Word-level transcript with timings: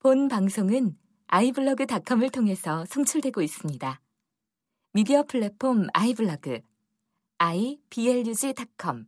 본 0.00 0.28
방송은 0.28 0.96
아이블로그닷컴을 1.26 2.30
통해서 2.30 2.84
송출되고 2.84 3.42
있습니다. 3.42 4.00
미디어 4.92 5.24
플랫폼 5.24 5.88
아이블로그 5.92 6.60
iblog.com 7.38 9.06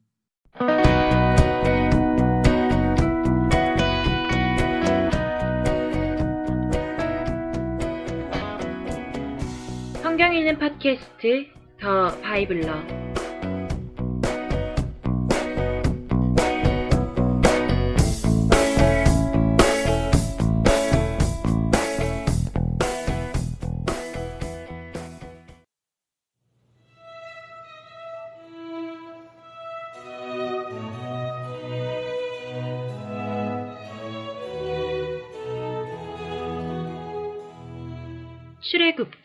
성경 10.02 10.34
읽는 10.34 10.58
팟캐스트 10.58 11.46
더 11.80 12.20
바이블러 12.20 13.09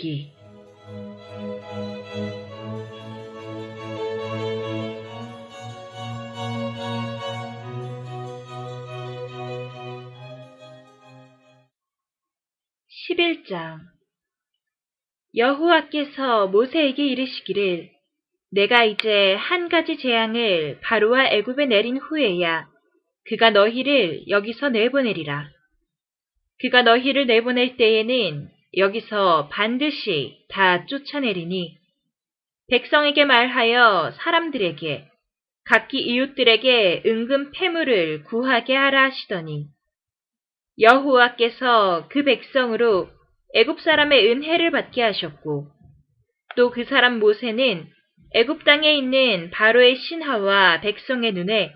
출애굽기 0.05 0.31
(11장) 13.09 13.79
여호와께서 15.35 16.47
모세에게 16.47 17.07
이르시기를 17.07 17.89
내가 18.51 18.85
이제 18.85 19.33
한 19.35 19.69
가지 19.69 19.97
재앙을 19.97 20.79
바로와 20.81 21.27
애굽에 21.27 21.65
내린 21.65 21.97
후에야 21.97 22.67
그가 23.25 23.49
너희를 23.49 24.29
여기서 24.29 24.69
내보내리라. 24.69 25.49
그가 26.61 26.83
너희를 26.83 27.25
내보낼 27.25 27.75
때에는 27.75 28.54
여기서 28.77 29.49
반드시 29.49 30.45
다 30.49 30.85
쫓아내리니 30.85 31.77
백성에게 32.69 33.25
말하여 33.25 34.11
사람들에게 34.17 35.07
각기 35.65 35.99
이웃들에게 35.99 37.03
은금 37.05 37.51
폐물을 37.51 38.23
구하게 38.23 38.75
하라 38.75 39.05
하시더니 39.05 39.67
여호와께서 40.79 42.07
그 42.09 42.23
백성으로 42.23 43.09
애굽 43.55 43.79
사람의 43.79 44.29
은혜를 44.29 44.71
받게 44.71 45.01
하셨고 45.01 45.67
또 46.55 46.69
그 46.71 46.83
사람 46.85 47.19
모세는 47.19 47.87
애굽 48.33 48.65
땅에 48.65 48.93
있는 48.93 49.49
바로의 49.51 49.95
신하와 49.95 50.81
백성의 50.81 51.33
눈에 51.33 51.73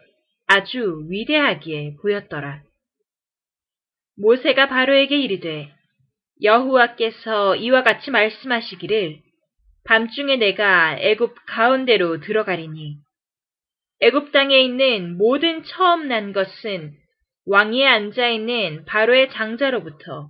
아주 0.47 1.05
위대하게 1.09 1.95
보였더라. 2.01 2.61
모세가 4.17 4.67
바로에게 4.67 5.17
이르되 5.17 5.71
여호와께서 6.41 7.55
이와 7.55 7.83
같이 7.83 8.11
말씀하시기를 8.11 9.19
밤중에 9.85 10.37
내가 10.37 10.97
애굽 10.99 11.35
가운데로 11.47 12.21
들어가리니 12.21 12.97
애굽 14.01 14.31
땅에 14.31 14.59
있는 14.59 15.17
모든 15.17 15.63
처음 15.63 16.07
난 16.07 16.31
것은 16.31 16.93
왕위에 17.45 17.85
앉아 17.85 18.29
있는 18.29 18.85
바로의 18.85 19.31
장자로부터 19.31 20.29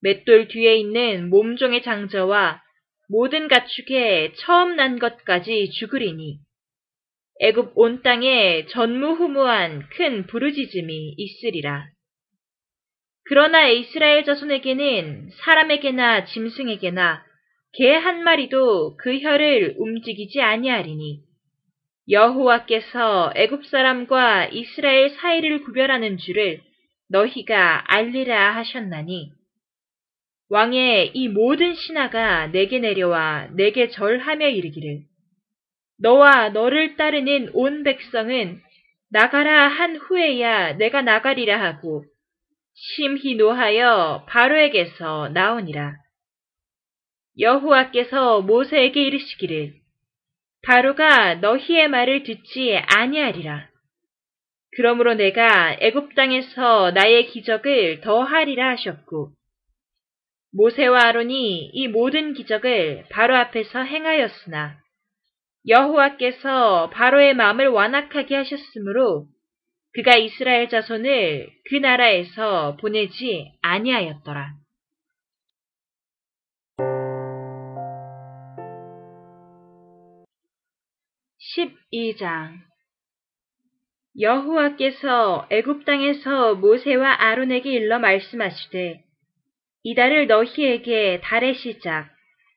맷돌 0.00 0.48
뒤에 0.48 0.76
있는 0.76 1.30
몸종의 1.30 1.82
장자와 1.82 2.60
모든 3.08 3.48
가축의 3.48 4.34
처음 4.36 4.76
난 4.76 4.98
것까지 4.98 5.70
죽으리니 5.70 6.38
애굽 7.40 7.72
온 7.76 8.02
땅에 8.02 8.66
전무후무한 8.66 9.88
큰 9.90 10.26
부르짖음이 10.26 11.14
있으리라. 11.16 11.93
그러나 13.26 13.68
이스라엘 13.68 14.24
자손에게는 14.24 15.30
사람에게나 15.44 16.26
짐승에게나 16.26 17.24
개 17.72 17.94
한 17.96 18.22
마리도 18.22 18.96
그 18.98 19.18
혀를 19.18 19.74
움직이지 19.78 20.40
아니하리니 20.40 21.20
여호와께서 22.10 23.32
애굽 23.34 23.66
사람과 23.66 24.46
이스라엘 24.46 25.10
사이를 25.10 25.62
구별하는 25.62 26.18
줄을 26.18 26.60
너희가 27.08 27.84
알리라 27.92 28.56
하셨나니 28.56 29.32
왕의 30.50 31.12
이 31.14 31.28
모든 31.28 31.74
신하가 31.74 32.48
내게 32.48 32.78
내려와 32.78 33.48
내게 33.54 33.88
절하며 33.88 34.48
이르기를. 34.48 35.00
너와 35.98 36.50
너를 36.50 36.96
따르는 36.96 37.50
온 37.54 37.82
백성은 37.82 38.60
나가라 39.10 39.68
한 39.68 39.96
후에야 39.96 40.74
내가 40.74 41.00
나가리라 41.02 41.60
하고 41.60 42.04
심히 42.74 43.36
노하여 43.36 44.26
바로에게서 44.28 45.28
나오니라. 45.28 45.94
여호와께서 47.38 48.42
모세에게 48.42 49.02
이르시기를 49.02 49.74
바로가 50.62 51.36
너희의 51.36 51.88
말을 51.88 52.24
듣지 52.24 52.76
아니하리라. 52.76 53.68
그러므로 54.76 55.14
내가 55.14 55.76
애굽 55.80 56.14
땅에서 56.14 56.90
나의 56.90 57.26
기적을 57.26 58.00
더하리라 58.00 58.70
하셨고 58.70 59.30
모세와 60.52 61.06
아론이 61.06 61.70
이 61.72 61.88
모든 61.88 62.32
기적을 62.32 63.06
바로 63.10 63.36
앞에서 63.36 63.82
행하였으나 63.82 64.78
여호와께서 65.68 66.90
바로의 66.90 67.34
마음을 67.34 67.68
완악하게 67.68 68.36
하셨으므로 68.36 69.26
그가 69.94 70.16
이스라엘 70.16 70.68
자손을 70.68 71.52
그 71.70 71.76
나라에서 71.76 72.76
보내지 72.80 73.52
아니하였더라. 73.62 74.54
(12장) 81.56 82.58
여호와께서 84.18 85.46
애굽 85.50 85.84
땅에서 85.84 86.56
모세와 86.56 87.22
아론에게 87.22 87.70
일러 87.70 88.00
말씀하시되 88.00 89.00
이달을 89.84 90.26
너희에게 90.26 91.20
달의 91.22 91.54
시작 91.54 92.10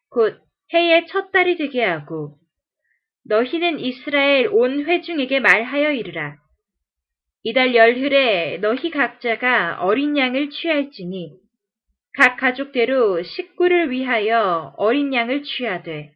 곧 0.09 0.41
해의 0.73 1.05
첫 1.07 1.31
달이 1.31 1.57
되게 1.57 1.83
하고 1.83 2.39
너희는 3.25 3.79
이스라엘 3.79 4.47
온 4.47 4.85
회중에게 4.85 5.39
말하여 5.39 5.91
이르라 5.91 6.46
이달 7.49 7.73
열흘에 7.75 8.57
너희 8.57 8.89
각자가 8.89 9.77
어린 9.79 10.17
양을 10.17 10.49
취할지니 10.49 11.31
각 12.17 12.35
가족대로 12.35 13.23
식구를 13.23 13.89
위하여 13.89 14.73
어린 14.75 15.13
양을 15.13 15.43
취하되 15.43 16.11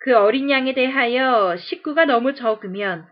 그 0.00 0.16
어린 0.16 0.50
양에 0.50 0.74
대하여 0.74 1.56
식구가 1.56 2.06
너무 2.06 2.34
적으면 2.34 3.06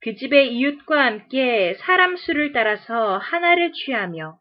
그 0.00 0.16
집의 0.16 0.52
이웃과 0.56 1.04
함께 1.06 1.74
사람 1.74 2.16
수를 2.16 2.50
따라서 2.50 3.18
하나를 3.18 3.72
취하며 3.72 4.36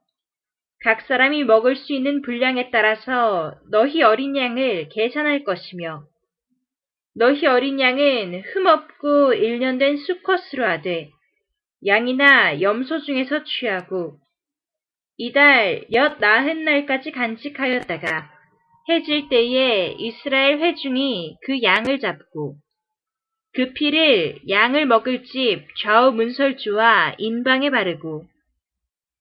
각 0.84 1.02
사람이 1.02 1.44
먹을 1.44 1.76
수 1.76 1.94
있는 1.94 2.24
분량에 2.24 2.72
따라서 2.72 3.54
너희 3.70 4.02
어린 4.02 4.36
양을 4.36 4.90
계산할 4.90 5.44
것이며 5.44 6.02
너희 7.16 7.46
어린 7.46 7.80
양은 7.80 8.42
흠없고 8.42 9.36
일년된 9.36 9.98
수컷으로 9.98 10.66
하되 10.66 11.12
양이나 11.86 12.62
염소 12.62 13.00
중에서 13.00 13.44
취하고 13.44 14.18
이달 15.18 15.86
엿 15.94 16.20
나흔 16.20 16.64
날까지 16.64 17.12
간직하였다가 17.12 18.30
해질 18.90 19.30
때에 19.30 19.96
이스라엘 19.98 20.60
회중이 20.60 21.38
그 21.46 21.62
양을 21.62 22.00
잡고 22.00 22.56
그 23.54 23.74
피를 23.74 24.40
양을 24.50 24.86
먹을 24.86 25.24
집 25.24 25.66
좌우 25.82 26.12
문설주와 26.12 27.16
인방에 27.18 27.70
바르고 27.70 28.26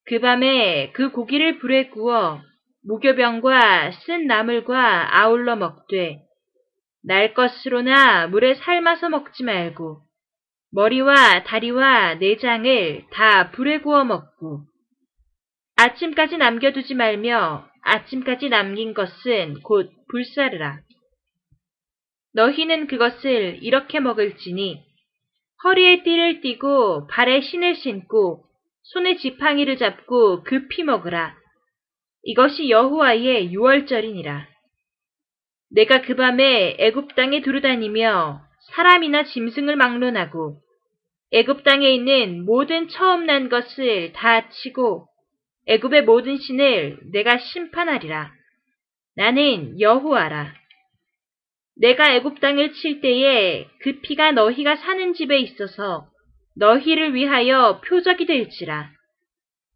그 0.07 0.21
밤에 0.21 0.93
그 0.93 1.11
고기를 1.11 1.59
불에 1.59 1.89
구워 1.89 2.41
무교병과 2.85 3.91
쓴 3.93 4.27
나물과 4.27 5.21
아울러 5.21 5.57
먹되 5.57 6.23
날 7.03 7.35
것으로나 7.35 8.27
물에 8.29 8.55
삶아서 8.55 9.09
먹지 9.09 9.45
말고 9.45 10.03
머리와 10.73 11.43
다리와 11.45 12.15
내장을 12.15 13.05
다 13.11 13.51
불에 13.51 13.81
구워 13.81 14.05
먹고 14.05 14.65
아침까지 15.77 16.37
남겨두지 16.37 16.95
말며 16.95 17.69
아침까지 17.83 18.49
남긴 18.51 18.95
것은 18.95 19.63
곧 19.63 19.91
불사르라. 20.09 20.81
너희는 22.35 22.87
그것을 22.87 23.59
이렇게 23.63 23.99
먹을지니 23.99 24.85
허리에 25.65 26.03
띠를 26.03 26.41
띠고 26.41 27.09
발에 27.09 27.41
신을 27.41 27.75
신고 27.77 28.45
손에 28.83 29.17
지팡이를 29.17 29.77
잡고 29.77 30.45
급히 30.45 30.85
먹으라. 30.85 31.35
이것이 32.23 32.71
여호와의 32.71 33.53
유월절이니라. 33.53 34.47
내가 35.71 36.03
그 36.03 36.15
밤에 36.17 36.77
애굽 36.79 37.15
땅에 37.15 37.41
두루다니며 37.41 38.50
사람이나 38.75 39.25
짐승을 39.25 39.77
막론하고 39.77 40.59
애굽 41.33 41.65
땅에 41.65 41.91
있는 41.91 42.45
모든 42.45 42.89
처음 42.89 43.27
난 43.27 43.49
것을 43.49 44.13
다 44.13 44.49
치고 44.49 45.07
애굽의 45.67 46.05
모든 46.05 46.39
신을 46.39 46.99
내가 47.13 47.39
심판하리라. 47.39 48.33
나는 49.17 49.81
여호와라. 49.81 50.55
내가 51.77 52.15
애굽 52.15 52.41
땅을 52.41 52.73
칠 52.75 53.01
때에 53.01 53.67
그 53.81 54.01
피가 54.01 54.33
너희가 54.33 54.77
사는 54.77 55.15
집에 55.15 55.39
있어서 55.39 56.09
너희를 56.57 57.15
위하여 57.15 57.81
표적이 57.87 58.27
될지라. 58.27 58.91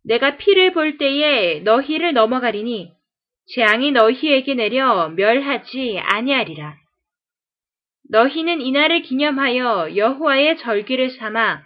내가 0.04 0.36
피를 0.36 0.72
볼 0.72 0.98
때에 0.98 1.60
너희를 1.60 2.12
넘어가리니 2.12 2.92
재앙이 3.54 3.92
너희에게 3.92 4.54
내려 4.54 5.08
멸하지 5.10 5.98
아니하리라. 6.02 6.83
너희는 8.10 8.60
이날을 8.60 9.02
기념하여 9.02 9.96
여호와의 9.96 10.58
절기를 10.58 11.10
삼아 11.10 11.62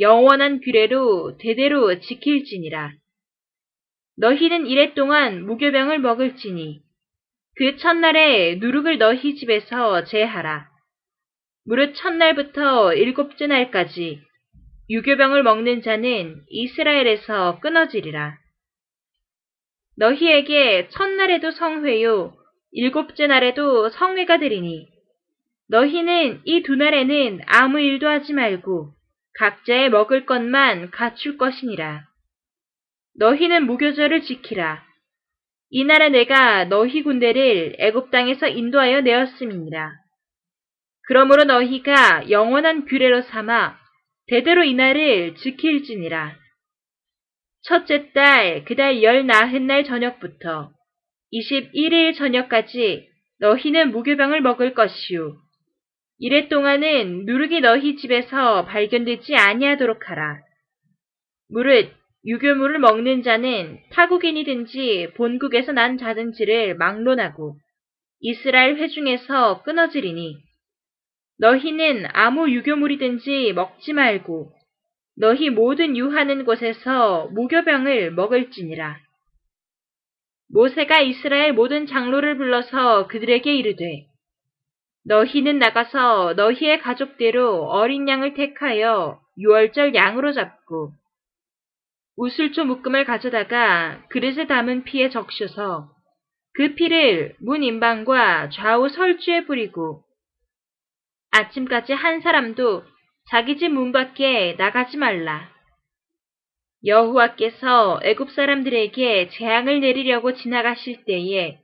영원한 0.00 0.60
규례로 0.60 1.38
대대로 1.38 1.98
지킬지니라. 2.00 2.92
너희는 4.18 4.66
이래 4.66 4.94
동안 4.94 5.44
무교병을 5.46 5.98
먹을지니 5.98 6.80
그 7.56 7.76
첫날에 7.76 8.56
누룩을 8.56 8.98
너희 8.98 9.34
집에서 9.34 10.04
제하라. 10.04 10.68
무릇 11.64 11.94
첫날부터 11.94 12.94
일곱째 12.94 13.46
날까지 13.46 14.20
유교병을 14.90 15.42
먹는 15.42 15.82
자는 15.82 16.42
이스라엘에서 16.48 17.60
끊어지리라. 17.60 18.38
너희에게 19.96 20.88
첫날에도 20.90 21.50
성회요, 21.50 22.36
일곱째 22.72 23.26
날에도 23.26 23.90
성회가 23.90 24.38
되리니 24.38 24.86
너희는 25.70 26.42
이 26.44 26.62
두 26.62 26.76
날에는 26.76 27.40
아무 27.46 27.80
일도 27.80 28.08
하지 28.08 28.32
말고 28.32 28.92
각자의 29.38 29.90
먹을 29.90 30.24
것만 30.26 30.90
갖출 30.90 31.36
것이니라. 31.36 32.04
너희는 33.18 33.66
무교절을 33.66 34.22
지키라. 34.22 34.84
이날에 35.70 36.08
내가 36.08 36.64
너희 36.64 37.02
군대를 37.02 37.76
애굽 37.78 38.10
땅에서 38.10 38.48
인도하여 38.48 39.02
내었음이니라. 39.02 39.92
그러므로 41.06 41.44
너희가 41.44 42.30
영원한 42.30 42.86
규례로 42.86 43.22
삼아 43.22 43.78
대대로 44.28 44.64
이날을 44.64 45.34
지킬지니라. 45.36 46.36
첫째 47.62 48.12
달, 48.12 48.64
그달 48.64 49.02
열 49.02 49.26
나흔 49.26 49.66
날 49.66 49.84
저녁부터 49.84 50.70
21일 51.32 52.16
저녁까지 52.16 53.08
너희는 53.40 53.90
무교병을 53.90 54.40
먹을 54.40 54.72
것이요. 54.74 55.36
이래 56.20 56.48
동안은 56.48 57.26
누룩이 57.26 57.60
너희 57.60 57.94
집에서 57.94 58.64
발견되지 58.64 59.36
아니하도록 59.36 60.10
하라. 60.10 60.40
무릇 61.48 61.92
유교물을 62.26 62.80
먹는 62.80 63.22
자는 63.22 63.78
타국인이든지 63.92 65.12
본국에서 65.16 65.70
난 65.70 65.96
자든지를 65.96 66.74
막론하고 66.76 67.56
이스라엘 68.20 68.76
회중에서 68.78 69.62
끊어지리니 69.62 70.38
너희는 71.38 72.06
아무 72.12 72.50
유교물이든지 72.50 73.52
먹지 73.52 73.92
말고 73.92 74.52
너희 75.16 75.50
모든 75.50 75.96
유하는 75.96 76.44
곳에서 76.44 77.28
무교병을 77.28 78.10
먹을지니라. 78.10 78.98
모세가 80.52 81.00
이스라엘 81.00 81.52
모든 81.52 81.86
장로를 81.86 82.36
불러서 82.36 83.06
그들에게 83.06 83.54
이르되 83.54 84.08
너희는 85.08 85.58
나가서 85.58 86.34
너희의 86.34 86.80
가족대로 86.80 87.64
어린 87.64 88.06
양을 88.06 88.34
택하여 88.34 89.18
유월절 89.38 89.94
양으로 89.94 90.32
잡고 90.32 90.92
우슬초 92.16 92.64
묶음을 92.64 93.06
가져다가 93.06 94.04
그릇에 94.10 94.46
담은 94.46 94.84
피에 94.84 95.08
적셔서 95.08 95.88
그 96.52 96.74
피를 96.74 97.34
문 97.40 97.62
인방과 97.62 98.50
좌우 98.50 98.90
설주에 98.90 99.46
뿌리고 99.46 100.02
아침까지 101.30 101.94
한 101.94 102.20
사람도 102.20 102.84
자기 103.30 103.56
집 103.56 103.68
문 103.68 103.92
밖에 103.92 104.56
나가지 104.58 104.98
말라. 104.98 105.48
여호와께서 106.84 108.00
애굽 108.02 108.30
사람들에게 108.32 109.30
재앙을 109.30 109.80
내리려고 109.80 110.34
지나가실 110.34 111.04
때에 111.06 111.58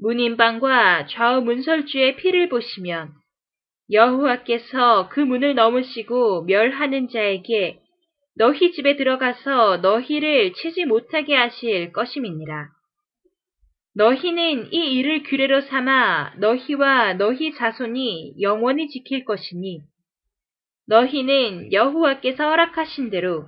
문인방과 0.00 1.06
좌우 1.06 1.42
문설주의 1.42 2.16
피를 2.16 2.48
보시면 2.48 3.12
여호와께서 3.92 5.08
그 5.10 5.20
문을 5.20 5.54
넘으시고 5.54 6.44
멸하는 6.44 7.08
자에게 7.08 7.78
너희 8.36 8.72
집에 8.72 8.96
들어가서 8.96 9.78
너희를 9.78 10.52
치지 10.54 10.84
못하게 10.86 11.36
하실 11.36 11.92
것임이니라. 11.92 12.68
너희는 13.96 14.72
이 14.72 14.94
일을 14.98 15.22
규례로 15.22 15.60
삼아 15.60 16.34
너희와 16.38 17.14
너희 17.14 17.54
자손이 17.54 18.34
영원히 18.40 18.88
지킬 18.88 19.24
것이니 19.24 19.82
너희는 20.88 21.72
여호와께서 21.72 22.44
허락하신 22.48 23.10
대로 23.10 23.46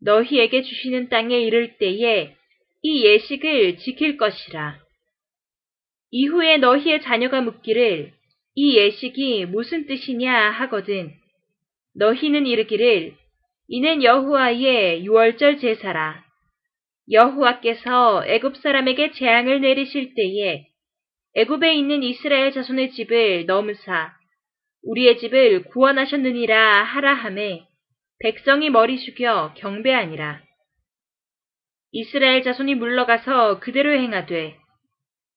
너희에게 0.00 0.62
주시는 0.62 1.08
땅에 1.08 1.40
이를 1.40 1.76
때에 1.78 2.36
이 2.82 3.04
예식을 3.04 3.78
지킬 3.78 4.16
것이라. 4.16 4.79
이후에 6.10 6.58
너희의 6.58 7.02
자녀가 7.02 7.40
묻기를 7.40 8.12
이 8.54 8.76
예식이 8.76 9.46
무슨 9.46 9.86
뜻이냐 9.86 10.50
하거든 10.50 11.12
너희는 11.94 12.46
이르기를 12.46 13.14
이는 13.68 14.02
여호와의 14.02 15.04
유월절 15.04 15.58
제사라. 15.58 16.24
여호와께서 17.10 18.24
애굽 18.26 18.56
사람에게 18.56 19.12
재앙을 19.12 19.60
내리실 19.60 20.14
때에 20.14 20.66
애굽에 21.36 21.74
있는 21.74 22.02
이스라엘 22.02 22.52
자손의 22.52 22.90
집을 22.92 23.46
넘으사 23.46 24.12
우리의 24.82 25.18
집을 25.18 25.64
구원하셨느니라 25.64 26.82
하라 26.82 27.14
함에 27.14 27.62
백성이 28.18 28.70
머리 28.70 28.98
숙여 28.98 29.54
경배하니라. 29.56 30.42
이스라엘 31.92 32.42
자손이 32.42 32.74
물러가서 32.74 33.60
그대로 33.60 33.92
행하되 33.92 34.59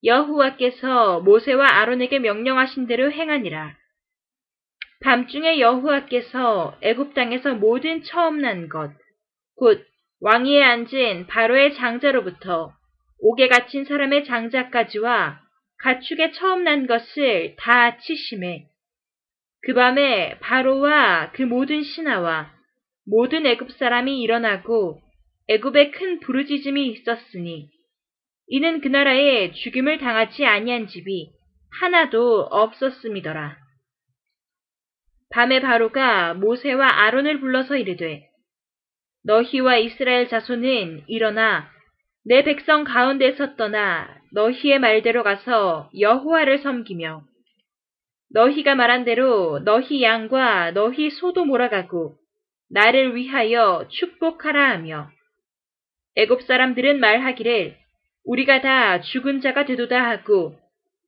여호와께서 0.03 1.21
모세와 1.21 1.65
아론에게 1.79 2.19
명령하신 2.19 2.87
대로 2.87 3.11
행하니라. 3.11 3.75
밤중에 5.01 5.59
여호와께서 5.59 6.77
애굽 6.81 7.13
땅에서 7.13 7.55
모든 7.55 8.03
처음 8.03 8.41
난 8.41 8.69
것, 8.69 8.91
곧 9.55 9.85
왕위에 10.21 10.63
앉은 10.63 11.27
바로의 11.27 11.75
장자로부터 11.75 12.73
옥에 13.19 13.47
갇힌 13.47 13.85
사람의 13.85 14.25
장자까지와 14.25 15.39
가축에 15.79 16.31
처음 16.31 16.63
난 16.63 16.87
것을 16.87 17.55
다 17.57 17.97
치심해 17.97 18.67
그 19.63 19.73
밤에 19.73 20.37
바로와 20.39 21.31
그 21.33 21.41
모든 21.41 21.83
신하와 21.83 22.51
모든 23.05 23.45
애굽 23.45 23.71
사람이 23.73 24.21
일어나고 24.21 25.01
애굽에 25.49 25.91
큰 25.91 26.19
부르짖음이 26.21 26.87
있었으니 26.87 27.69
이는 28.47 28.81
그 28.81 28.87
나라에 28.87 29.51
죽임을 29.51 29.97
당하지 29.97 30.45
아니한 30.45 30.87
집이 30.87 31.31
하나도 31.79 32.41
없었음이더라. 32.51 33.57
밤에 35.31 35.61
바로가 35.61 36.35
모세와 36.35 36.87
아론을 37.05 37.39
불러서 37.39 37.77
이르되 37.77 38.27
너희와 39.25 39.77
이스라엘 39.77 40.27
자손은 40.27 41.05
일어나 41.07 41.71
내 42.25 42.43
백성 42.43 42.83
가운데서 42.83 43.55
떠나 43.55 44.07
너희의 44.31 44.79
말대로 44.79 45.23
가서 45.23 45.89
여호와를 45.97 46.59
섬기며 46.59 47.23
너희가 48.31 48.75
말한 48.75 49.05
대로 49.05 49.59
너희 49.63 50.03
양과 50.03 50.71
너희 50.71 51.09
소도 51.09 51.45
몰아가고 51.45 52.15
나를 52.69 53.15
위하여 53.15 53.87
축복하라 53.89 54.71
하며 54.71 55.09
애굽 56.15 56.43
사람들은 56.43 56.99
말하기를 56.99 57.82
우리가 58.25 58.61
다 58.61 59.01
죽은 59.01 59.41
자가 59.41 59.65
되도다 59.65 60.09
하고 60.09 60.55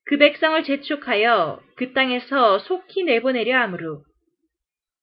그 0.05 0.17
백성을 0.17 0.62
재촉하여 0.63 1.62
그 1.75 1.93
땅에서 1.93 2.60
속히 2.60 3.03
내보내려 3.03 3.57
하므로 3.60 4.03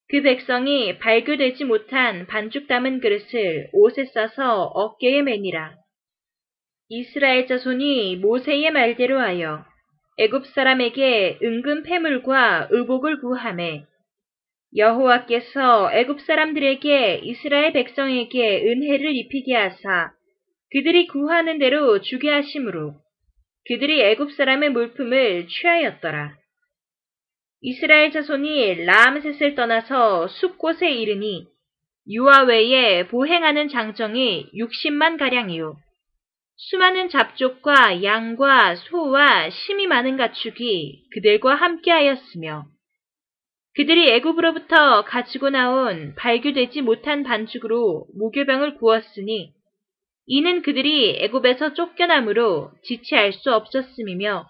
그 0.09 0.21
백성이 0.21 0.99
발교되지 0.99 1.64
못한 1.64 2.26
반죽 2.26 2.69
담은 2.69 3.00
그릇을 3.00 3.71
옷에 3.73 4.04
싸서 4.04 4.64
어깨에 4.64 5.23
매니라. 5.23 5.75
이스라엘 6.90 7.47
자손이 7.47 8.16
모세의 8.16 8.71
말대로 8.73 9.19
하여 9.19 9.64
애굽 10.19 10.47
사람에게 10.49 11.38
은근 11.42 11.83
패물과 11.85 12.69
의복을 12.71 13.21
구함에 13.23 13.87
여호와께서 14.76 15.90
애굽 15.95 16.21
사람들에게 16.21 17.23
이스라엘 17.25 17.73
백성에게 17.73 18.66
은혜를 18.66 19.16
입히게 19.16 19.54
하사 19.54 20.12
그들이 20.73 21.07
구하는 21.07 21.59
대로 21.59 22.00
주게 22.00 22.31
하심으로 22.31 22.95
그들이 23.69 24.00
애굽 24.02 24.33
사람의 24.33 24.71
물품을 24.71 25.47
취하였더라. 25.47 26.35
이스라엘 27.61 28.11
자손이 28.11 28.87
라암셋을 28.87 29.55
떠나서 29.55 30.29
숲곳에 30.29 30.91
이르니 30.91 31.47
유아 32.11 32.45
외에 32.45 33.07
보행하는 33.07 33.69
장정이 33.69 34.50
60만 34.55 35.19
가량이요. 35.19 35.76
수많은 36.57 37.09
잡족과 37.11 38.02
양과 38.02 38.76
소와 38.76 39.50
심이 39.50 39.87
많은 39.87 40.17
가축이 40.17 41.05
그들과 41.12 41.55
함께하였으며 41.55 42.64
그들이 43.75 44.11
애굽으로부터 44.11 45.05
가지고 45.05 45.50
나온 45.50 46.14
발교되지 46.17 46.83
못한 46.83 47.23
반죽으로 47.23 48.07
무교병을 48.14 48.76
구웠으니 48.76 49.52
이는 50.26 50.62
그들이 50.62 51.17
애굽에서 51.21 51.75
쫓겨남으로 51.75 52.71
지체할 52.85 53.33
수 53.33 53.52
없었음이며 53.52 54.47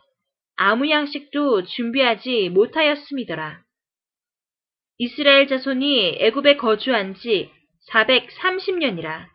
아무 0.57 0.89
양식도 0.91 1.65
준비하지 1.65 2.51
못하였음이더라. 2.51 3.63
이스라엘 4.99 5.49
자손이 5.49 6.19
애굽에 6.21 6.57
거주한 6.57 7.15
지 7.15 7.51
430년이라. 7.91 9.27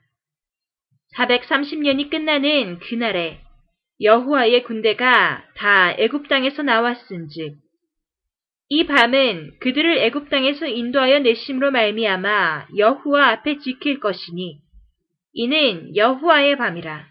430년이 1.15 2.09
끝나는 2.09 2.79
그날에 2.79 3.41
여호와의 3.99 4.63
군대가 4.63 5.43
다 5.55 5.91
애굽 5.97 6.27
땅에서 6.27 6.61
나왔은즉 6.61 7.55
이 8.69 8.85
밤은 8.85 9.57
그들을 9.59 9.97
애굽 9.97 10.29
땅에서 10.29 10.67
인도하여 10.67 11.19
내심으로 11.19 11.71
말미암아 11.71 12.67
여호와 12.77 13.29
앞에 13.29 13.57
지킬 13.59 13.99
것이니 13.99 14.59
이는 15.39 15.95
여호와의 15.95 16.57
밤이라. 16.57 17.05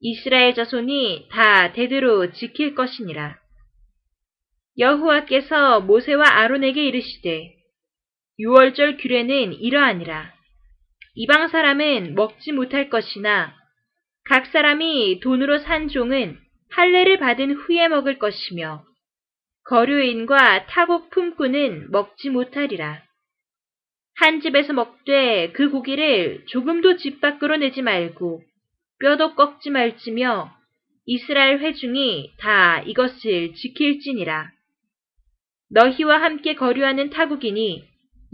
이스라엘 0.00 0.54
자손이 0.54 1.28
다 1.30 1.74
대대로 1.74 2.32
지킬 2.32 2.74
것이니라. 2.74 3.38
여호와께서 4.78 5.82
모세와 5.82 6.24
아론에게 6.26 6.82
이르시되 6.86 7.52
유월절 8.38 8.96
규례는 8.96 9.52
이러하니라. 9.52 10.32
이방 11.16 11.48
사람은 11.48 12.14
먹지 12.14 12.52
못할 12.52 12.88
것이나 12.88 13.54
각 14.24 14.46
사람이 14.46 15.20
돈으로 15.20 15.58
산 15.58 15.88
종은 15.88 16.38
할례를 16.70 17.18
받은 17.18 17.56
후에 17.56 17.88
먹을 17.88 18.18
것이며 18.18 18.86
거류인과 19.66 20.64
타국 20.68 21.10
품꾼은 21.10 21.90
먹지 21.90 22.30
못하리라. 22.30 23.03
한 24.16 24.40
집에서 24.40 24.72
먹되 24.72 25.50
그 25.52 25.70
고기를 25.70 26.44
조금도 26.46 26.96
집 26.96 27.20
밖으로 27.20 27.56
내지 27.56 27.82
말고 27.82 28.42
뼈도 29.00 29.34
꺾지 29.34 29.70
말지며 29.70 30.52
이스라엘 31.06 31.58
회중이 31.58 32.32
다 32.38 32.80
이것을 32.80 33.54
지킬지니라. 33.54 34.50
너희와 35.70 36.22
함께 36.22 36.54
거류하는 36.54 37.10
타국인이 37.10 37.84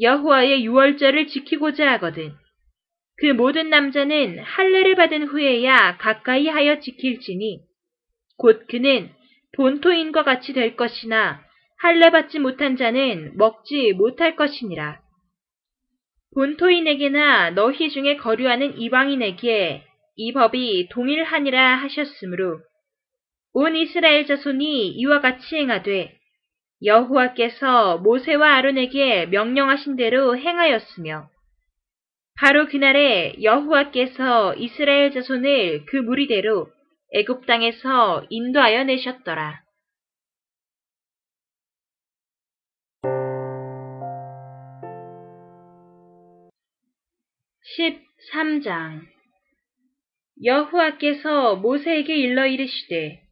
여호와의 0.01 0.65
유월절을 0.65 1.27
지키고자 1.27 1.91
하거든. 1.93 2.33
그 3.17 3.27
모든 3.27 3.71
남자는 3.71 4.39
할례를 4.39 4.95
받은 4.95 5.25
후에야 5.25 5.97
가까이 5.99 6.49
하여 6.49 6.79
지킬지니 6.81 7.61
곧 8.37 8.67
그는 8.69 9.11
본토인과 9.57 10.23
같이 10.25 10.53
될 10.53 10.77
것이나 10.77 11.43
할례 11.79 12.11
받지 12.11 12.39
못한 12.39 12.77
자는 12.77 13.37
먹지 13.37 13.93
못할 13.95 14.37
것이니라. 14.37 15.01
본토인에게나 16.35 17.51
너희 17.51 17.91
중에 17.91 18.17
거류하는 18.17 18.79
이방인에게 18.79 19.85
이 20.17 20.33
법이 20.33 20.89
동일하니라 20.91 21.77
하셨으므로 21.77 22.61
온 23.53 23.75
이스라엘 23.75 24.27
자손이 24.27 24.89
이와 24.89 25.21
같이 25.21 25.57
행하되 25.57 26.17
여호와께서 26.85 27.99
모세와 27.99 28.55
아론에게 28.55 29.27
명령하신 29.27 29.97
대로 29.97 30.37
행하였으며 30.37 31.29
바로 32.39 32.67
그날에 32.67 33.35
여호와께서 33.43 34.55
이스라엘 34.55 35.11
자손을 35.11 35.85
그 35.87 35.97
무리대로 35.97 36.69
애굽 37.13 37.45
땅에서 37.45 38.25
인도하여 38.31 38.85
내셨더라. 38.85 39.61
13장 47.81 49.01
여호와께서 50.45 51.57
모세에게 51.57 52.15
일러 52.17 52.47
이르시되 52.47 53.23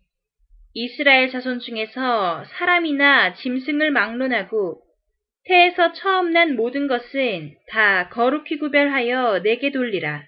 이스라엘 0.73 1.31
자손 1.31 1.61
중에서 1.61 2.45
사람이나 2.45 3.35
짐승을 3.35 3.91
막론하고 3.91 4.81
태에서 5.45 5.93
처음 5.93 6.33
난 6.33 6.57
모든 6.57 6.89
것은 6.89 7.55
다 7.69 8.09
거룩히 8.11 8.59
구별하여 8.59 9.43
내게 9.43 9.71
돌리라. 9.71 10.25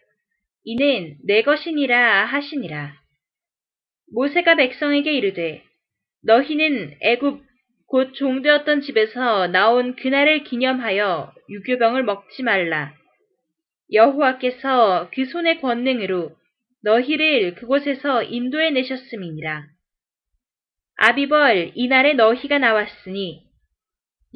이는 0.64 1.16
내 1.24 1.42
것이니라 1.42 2.24
하시니라. 2.24 2.94
모세가 4.12 4.56
백성에게 4.56 5.12
이르되 5.12 5.62
너희는 6.24 6.96
애굽 7.00 7.42
곧 7.86 8.14
종되었던 8.14 8.80
집에서 8.82 9.46
나온 9.48 9.94
그날을 9.96 10.44
기념하여 10.44 11.32
유교병을 11.48 12.04
먹지 12.04 12.42
말라. 12.42 12.99
여호와께서 13.92 15.10
그 15.12 15.24
손의 15.24 15.60
권능으로 15.60 16.30
너희를 16.82 17.54
그곳에서 17.54 18.22
인도해 18.22 18.70
내셨음이니라. 18.70 19.64
아비벌 20.96 21.72
이날에 21.74 22.14
너희가 22.14 22.58
나왔으니 22.58 23.42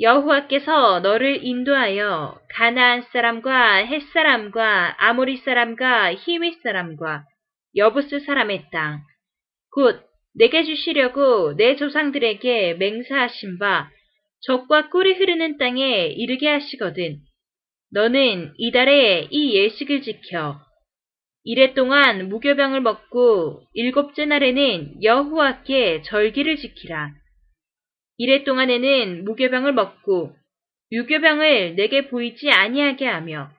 여호와께서 0.01 1.01
너를 1.01 1.45
인도하여 1.45 2.41
가나안 2.49 3.03
사람과 3.13 3.77
햇 3.85 4.03
사람과 4.13 4.97
아모리 4.99 5.37
사람과 5.39 6.15
히윗 6.15 6.63
사람과 6.63 7.25
여부스 7.77 8.21
사람의 8.21 8.71
땅, 8.73 9.03
곧 9.71 10.03
내게 10.35 10.65
주시려고 10.65 11.55
내 11.57 11.77
조상들에게 11.77 12.75
맹세하신 12.75 13.59
바 13.59 13.89
적과 14.41 14.91
꿀이 14.91 15.15
흐르는 15.15 15.59
땅에 15.59 16.07
이르게 16.07 16.49
하시거든. 16.49 17.21
너는 17.95 18.55
이달에 18.59 19.29
이 19.31 19.55
예식을 19.55 20.03
지켜 20.03 20.61
이래 21.45 21.75
동안 21.75 22.29
무교병을 22.29 22.81
먹고 22.81 23.63
일곱째 23.73 24.25
날에는 24.25 25.05
여호와께 25.05 26.03
절기를 26.03 26.57
지키라. 26.57 27.13
이래 28.19 28.43
동안에는 28.43 29.25
무교병을 29.25 29.75
먹고 29.75 30.35
유교병을 30.91 31.77
내게 31.77 32.09
보이지 32.09 32.51
아니하게 32.51 33.07
하며 33.07 33.53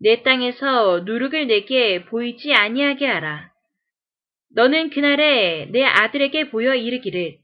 내 0.00 0.24
땅에서 0.24 1.02
누룩을 1.06 1.46
내게 1.46 2.04
보이지 2.06 2.52
아니하게 2.52 3.06
하라. 3.06 3.50
너는 4.56 4.90
그날에 4.90 5.68
내 5.70 5.84
아들에게 5.84 6.50
보여 6.50 6.74
이르기를 6.74 7.36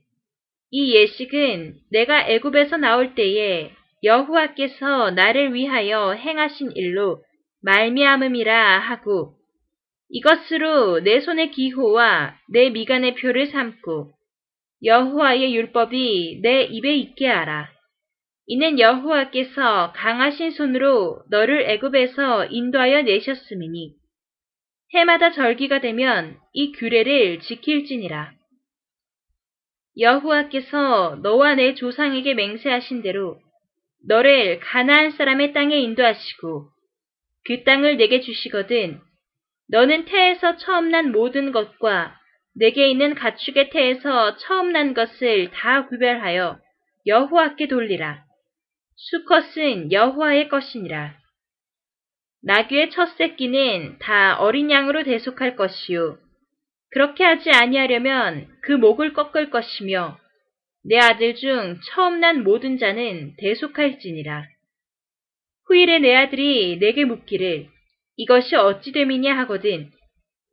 이 0.73 0.95
예식은 0.97 1.77
내가 1.93 2.27
애굽에서 2.29 2.79
나올 2.79 3.15
때에 3.15 3.71
여호와께서 4.07 5.11
나를 5.11 5.53
위하여 5.53 6.13
행하신 6.13 6.73
일로 6.77 7.25
말미암음이라 7.63 8.79
하고 8.79 9.35
이것으로 10.09 11.01
내 11.01 11.21
손의 11.21 11.51
기호와 11.51 12.37
내 12.53 12.71
미간의 12.71 13.17
표를 13.17 13.47
삼고 13.47 14.13
여호와의 14.85 15.53
율법이 15.57 16.41
내 16.43 16.63
입에 16.63 16.95
있게 16.95 17.27
하라. 17.27 17.69
이는 18.47 18.79
여호와께서 18.79 19.93
강하신 19.97 20.53
손으로 20.53 21.25
너를 21.29 21.69
애굽에서 21.69 22.47
인도하여 22.47 23.03
내셨음이니 23.03 23.95
해마다 24.95 25.33
절기가 25.33 25.81
되면 25.81 26.39
이 26.53 26.71
규례를 26.71 27.41
지킬지니라. 27.41 28.33
여호와께서 29.99 31.19
너와 31.23 31.57
내 31.57 31.75
조상에게 31.75 32.35
맹세하신 32.35 33.03
대로 33.03 33.41
너를 34.09 34.61
가나안 34.61 35.13
사람의 35.13 35.53
땅에 35.53 35.77
인도하시고 35.79 36.69
그 37.45 37.65
땅을 37.65 37.97
내게 37.97 38.21
주시거든 38.21 39.01
너는 39.69 40.05
태에서 40.05 40.57
처음 40.57 40.91
난 40.91 41.13
모든 41.13 41.53
것과 41.53 42.17
내게 42.55 42.89
있는 42.89 43.15
가축의 43.15 43.71
태에서 43.71 44.37
처음 44.37 44.73
난 44.73 44.95
것을 44.95 45.51
다 45.51 45.87
구별하여 45.87 46.59
여호와께 47.07 47.69
돌리라. 47.69 48.25
수컷은 48.97 49.93
여호와의 49.93 50.49
것이니라. 50.49 51.15
나귀의 52.43 52.91
첫 52.91 53.07
새끼는 53.17 53.99
다 53.99 54.37
어린 54.39 54.71
양으로 54.71 55.03
대속할 55.05 55.57
것이요. 55.57 56.19
그렇게 56.91 57.25
하지 57.25 57.51
아니하려면 57.51 58.49
그 58.63 58.73
목을 58.73 59.13
꺾을 59.13 59.51
것이며 59.51 60.19
내 60.89 60.99
아들 60.99 61.35
중 61.35 61.81
처음 61.89 62.21
난 62.21 62.45
모든 62.45 62.79
자는 62.79 63.35
대속할지니라. 63.39 64.47
후일에 65.67 65.99
내 65.99 66.15
아들이 66.15 66.79
내게 66.79 67.05
묻기를 67.05 67.67
이것이 68.17 68.55
어찌 68.55 68.93
됨이냐 68.93 69.37
하거든 69.39 69.91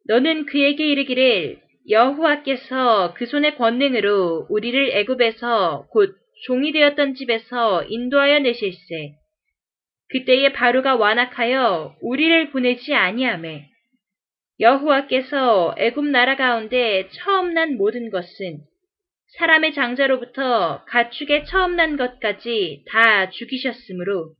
너는 0.08 0.48
그에게 0.48 0.88
이르기를 0.88 1.62
여호와께서 1.88 3.14
그 3.14 3.28
손의 3.28 3.58
권능으로 3.58 4.48
우리를 4.50 4.90
애굽에서 4.94 5.88
곧 5.92 6.16
종이 6.48 6.72
되었던 6.72 7.14
집에서 7.14 7.84
인도하여 7.84 8.40
내실세. 8.40 9.14
그때에 10.10 10.52
바로가 10.52 10.96
완악하여 10.96 11.96
우리를 12.02 12.50
보내지 12.50 12.96
아니하매 12.96 13.68
여호와께서 14.60 15.76
애굽 15.78 16.06
나라 16.08 16.36
가운데 16.36 17.08
처음 17.12 17.54
난 17.54 17.78
모든 17.78 18.10
것은 18.10 18.62
사람의 19.38 19.74
장자로부터 19.74 20.86
가축의 20.86 21.46
처음 21.46 21.76
난 21.76 21.98
것까지 21.98 22.84
다 22.88 23.30
죽이셨으므로 23.32 24.36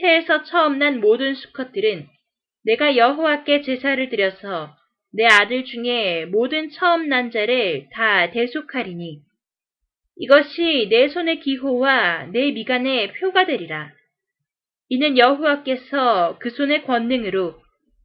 태에서 0.00 0.44
처음 0.44 0.78
난 0.78 1.00
모든 1.00 1.34
수컷들은 1.34 2.06
내가 2.64 2.96
여호와께 2.96 3.62
제사를 3.62 4.08
드려서 4.08 4.76
내 5.12 5.26
아들 5.26 5.64
중에 5.64 6.26
모든 6.26 6.70
처음 6.70 7.08
난 7.08 7.30
자를 7.32 7.88
다 7.92 8.30
대속하리니 8.30 9.20
이것이 10.18 10.86
내 10.88 11.08
손의 11.08 11.40
기호와 11.40 12.26
내 12.26 12.52
미간의 12.52 13.14
표가 13.14 13.46
되리라. 13.46 13.90
이는 14.88 15.18
여호와께서 15.18 16.38
그 16.38 16.50
손의 16.50 16.84
권능으로 16.84 17.60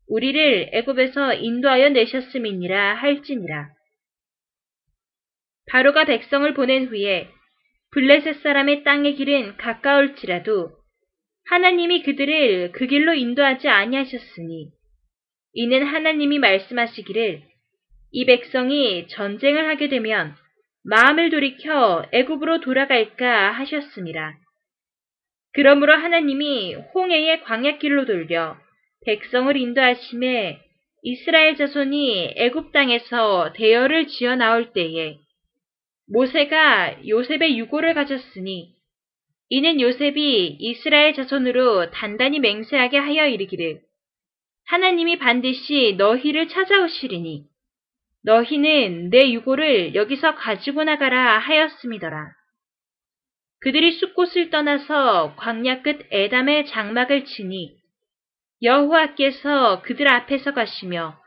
우리를 0.10 0.70
애굽에서 0.74 1.36
인도하여 1.36 1.90
내셨음이니라 1.90 2.96
할지니라. 2.96 3.77
바로가 5.68 6.06
백성을 6.06 6.52
보낸 6.54 6.88
후에 6.88 7.30
블레셋 7.92 8.42
사람의 8.42 8.84
땅의 8.84 9.16
길은 9.16 9.58
가까울지라도 9.58 10.72
하나님이 11.50 12.04
그들을 12.04 12.72
그 12.74 12.88
길로 12.88 13.14
인도하지 13.14 13.70
아니하셨으니 13.70 14.70
이는 15.54 15.84
하나님이 15.86 16.40
말씀하시기를 16.40 17.42
이 18.12 18.26
백성이 18.26 19.08
전쟁을 19.10 19.68
하게 19.68 19.90
되면 19.90 20.36
마음을 20.84 21.30
돌이켜 21.30 22.06
애굽으로 22.12 22.62
돌아갈까 22.62 23.52
하셨습니다. 23.52 24.38
그러므로 25.54 25.94
하나님이 25.94 26.76
홍해의 26.76 27.42
광야길로 27.44 28.06
돌려 28.06 28.58
백성을 29.06 29.56
인도하심에 29.56 30.60
이스라엘 31.04 31.56
자손이 31.56 32.34
애굽 32.38 32.72
땅에서 32.72 33.54
대열을 33.54 34.08
지어 34.08 34.36
나올 34.36 34.74
때에 34.74 35.18
모세가 36.10 37.08
요셉의 37.08 37.58
유고를 37.60 37.94
가졌으니 37.94 38.74
이는 39.50 39.82
요셉이 39.82 40.58
이스라엘 40.60 41.14
자손으로 41.14 41.92
단단히 41.92 42.40
맹세하게 42.40 42.98
하여 42.98 43.28
이르기를 43.28 43.82
하나님이 44.68 45.18
반드시 45.20 45.96
너희를 45.98 46.48
찾아오시리니 46.50 47.46
너희는 48.24 49.10
내 49.10 49.32
유고를 49.32 49.96
여기서 49.96 50.36
가지고 50.36 50.84
나가라 50.84 51.40
하였음이더라. 51.40 52.32
그들이 53.62 53.94
숲곳을 53.94 54.50
떠나서 54.50 55.36
광야 55.38 55.82
끝 55.82 56.06
에담의 56.12 56.68
장막을 56.68 57.26
치니 57.26 57.78
여호와께서 58.62 59.82
그들 59.84 60.08
앞에서 60.08 60.54
가시며 60.54 61.18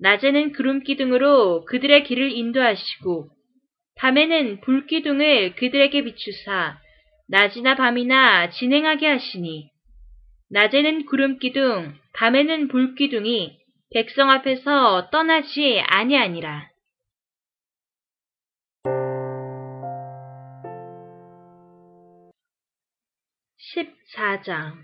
낮에는 0.00 0.52
구름 0.52 0.82
기둥으로 0.82 1.64
그들의 1.64 2.04
길을 2.04 2.32
인도하시고 2.32 3.30
밤에는 3.96 4.60
불기둥을 4.60 5.54
그들에게 5.56 6.04
비추사 6.04 6.78
낮이나 7.28 7.74
밤이나 7.76 8.50
진행하게 8.50 9.06
하시니 9.06 9.70
낮에는 10.50 11.06
구름기둥, 11.06 11.94
밤에는 12.12 12.68
불기둥이 12.68 13.58
백성 13.92 14.30
앞에서 14.30 15.10
떠나지 15.10 15.80
아니하니라. 15.86 16.68
14장 23.74 24.74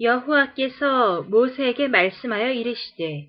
여호와께서 0.00 1.22
모세에게 1.22 1.88
말씀하여 1.88 2.50
이르시되 2.52 3.28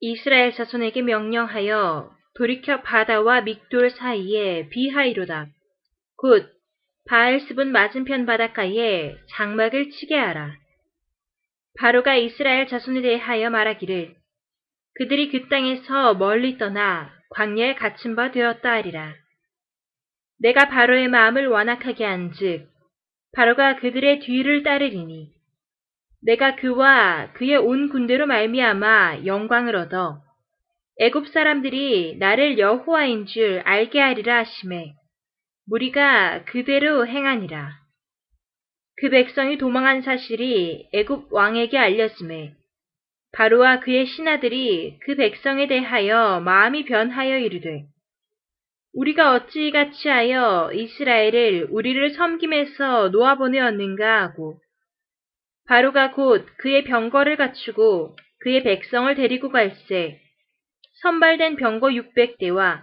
이스라엘 0.00 0.54
자손에게 0.54 1.02
명령하여 1.02 2.17
돌이켜 2.38 2.82
바다와 2.82 3.40
믹돌 3.40 3.90
사이에 3.90 4.68
비하이로다. 4.68 5.48
곧 6.16 6.48
바알스분 7.08 7.72
맞은편 7.72 8.26
바닷가에 8.26 9.16
장막을 9.30 9.90
치게 9.90 10.16
하라. 10.16 10.54
바로가 11.80 12.14
이스라엘 12.14 12.68
자손에 12.68 13.02
대하여 13.02 13.50
말하기를 13.50 14.14
그들이 14.94 15.30
그 15.30 15.48
땅에서 15.48 16.14
멀리 16.14 16.58
떠나 16.58 17.10
광야에 17.30 17.74
갇힌 17.74 18.14
바 18.14 18.30
되었다 18.30 18.70
하리라. 18.70 19.14
내가 20.40 20.68
바로의 20.68 21.08
마음을 21.08 21.48
완악하게 21.48 22.04
한즉 22.04 22.68
바로가 23.32 23.76
그들의 23.76 24.20
뒤를 24.20 24.62
따르리니 24.62 25.32
내가 26.22 26.54
그와 26.54 27.32
그의 27.32 27.56
온 27.56 27.88
군대로 27.88 28.26
말미암아 28.26 29.24
영광을 29.26 29.74
얻어 29.74 30.27
애굽 31.00 31.28
사람들이 31.28 32.16
나를 32.18 32.58
여호와인 32.58 33.26
줄 33.26 33.60
알게 33.64 34.00
하리라 34.00 34.38
하심에 34.38 34.94
무리가 35.66 36.44
그대로 36.44 37.06
행하니라. 37.06 37.70
그 38.96 39.10
백성이 39.10 39.58
도망한 39.58 40.02
사실이 40.02 40.88
애굽 40.92 41.32
왕에게 41.32 41.78
알렸음에 41.78 42.54
바로와 43.32 43.78
그의 43.80 44.06
신하들이 44.06 44.98
그 45.04 45.14
백성에 45.14 45.68
대하여 45.68 46.40
마음이 46.40 46.84
변하여 46.84 47.38
이르되 47.38 47.84
우리가 48.94 49.34
어찌 49.34 49.70
같이 49.70 50.08
하여 50.08 50.72
이스라엘을 50.72 51.68
우리를 51.70 52.10
섬김에서 52.10 53.10
놓아보내었는가 53.10 54.22
하고 54.22 54.58
바로가 55.68 56.10
곧 56.12 56.44
그의 56.56 56.82
병거를 56.82 57.36
갖추고 57.36 58.16
그의 58.40 58.64
백성을 58.64 59.14
데리고 59.14 59.50
갈새 59.50 60.18
선발된 61.02 61.56
병거 61.56 61.88
600대와 61.88 62.82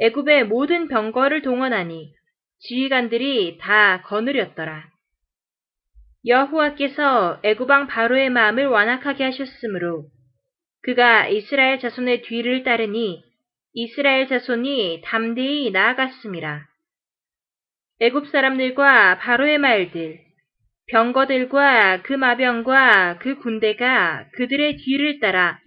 애굽의 0.00 0.46
모든 0.46 0.86
병거를 0.88 1.42
동원하니 1.42 2.12
지휘관들이 2.60 3.58
다 3.60 4.02
거느렸더라. 4.02 4.84
여호와께서 6.26 7.40
애굽왕 7.42 7.86
바로의 7.86 8.30
마음을 8.30 8.66
완악하게 8.66 9.24
하셨으므로 9.24 10.06
그가 10.82 11.28
이스라엘 11.28 11.80
자손의 11.80 12.22
뒤를 12.22 12.62
따르니 12.62 13.22
이스라엘 13.72 14.28
자손이 14.28 15.02
담대히 15.04 15.70
나아갔습니다. 15.70 16.66
애굽 18.00 18.28
사람들과 18.28 19.18
바로의 19.18 19.58
말들, 19.58 20.20
병거들과 20.88 22.02
그 22.02 22.12
마병과 22.12 23.18
그 23.18 23.36
군대가 23.36 24.26
그들의 24.34 24.76
뒤를 24.76 25.20
따라 25.20 25.58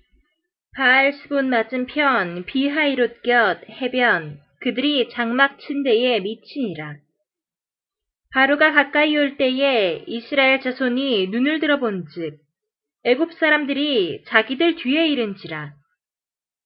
바알 0.74 1.12
스본 1.12 1.50
맞은편 1.50 2.46
비하이롯 2.46 3.24
곁 3.24 3.60
해변 3.70 4.40
그들이 4.62 5.10
장막 5.10 5.60
친 5.60 5.84
데에 5.84 6.22
미치니라. 6.22 6.96
바로가 8.32 8.72
가까이 8.72 9.18
올 9.18 9.36
때에 9.36 10.06
이스라엘 10.08 10.62
자손이 10.62 11.28
눈을 11.28 11.60
들어본즉 11.60 12.38
애굽 13.04 13.34
사람들이 13.34 14.24
자기들 14.28 14.78
뒤에 14.78 15.10
이른지라. 15.10 15.74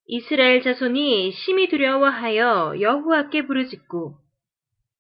이스라엘 0.06 0.62
자손이 0.62 1.32
심히 1.32 1.68
두려워하여 1.68 2.76
여호와께 2.80 3.48
부르짖고 3.48 4.18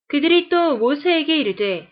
그들이 0.07 0.49
또 0.49 0.77
모세에게 0.77 1.37
이르되 1.37 1.87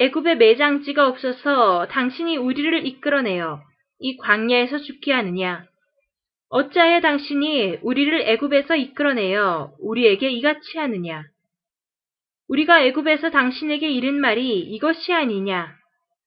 애굽에 0.00 0.34
매장지가 0.34 1.06
없어서 1.06 1.86
당신이 1.86 2.36
우리를 2.36 2.84
이끌어내어 2.84 3.62
이 4.00 4.16
광야에서 4.16 4.78
죽게 4.78 5.12
하느냐 5.12 5.70
어찌하여 6.54 7.00
당신이 7.00 7.78
우리를 7.80 8.28
애굽에서 8.28 8.76
이끌어내어 8.76 9.72
우리에게 9.78 10.28
이같이 10.28 10.76
하느냐? 10.76 11.24
우리가 12.46 12.84
애굽에서 12.84 13.30
당신에게 13.30 13.90
이른 13.90 14.20
말이 14.20 14.60
이것이 14.60 15.14
아니냐? 15.14 15.74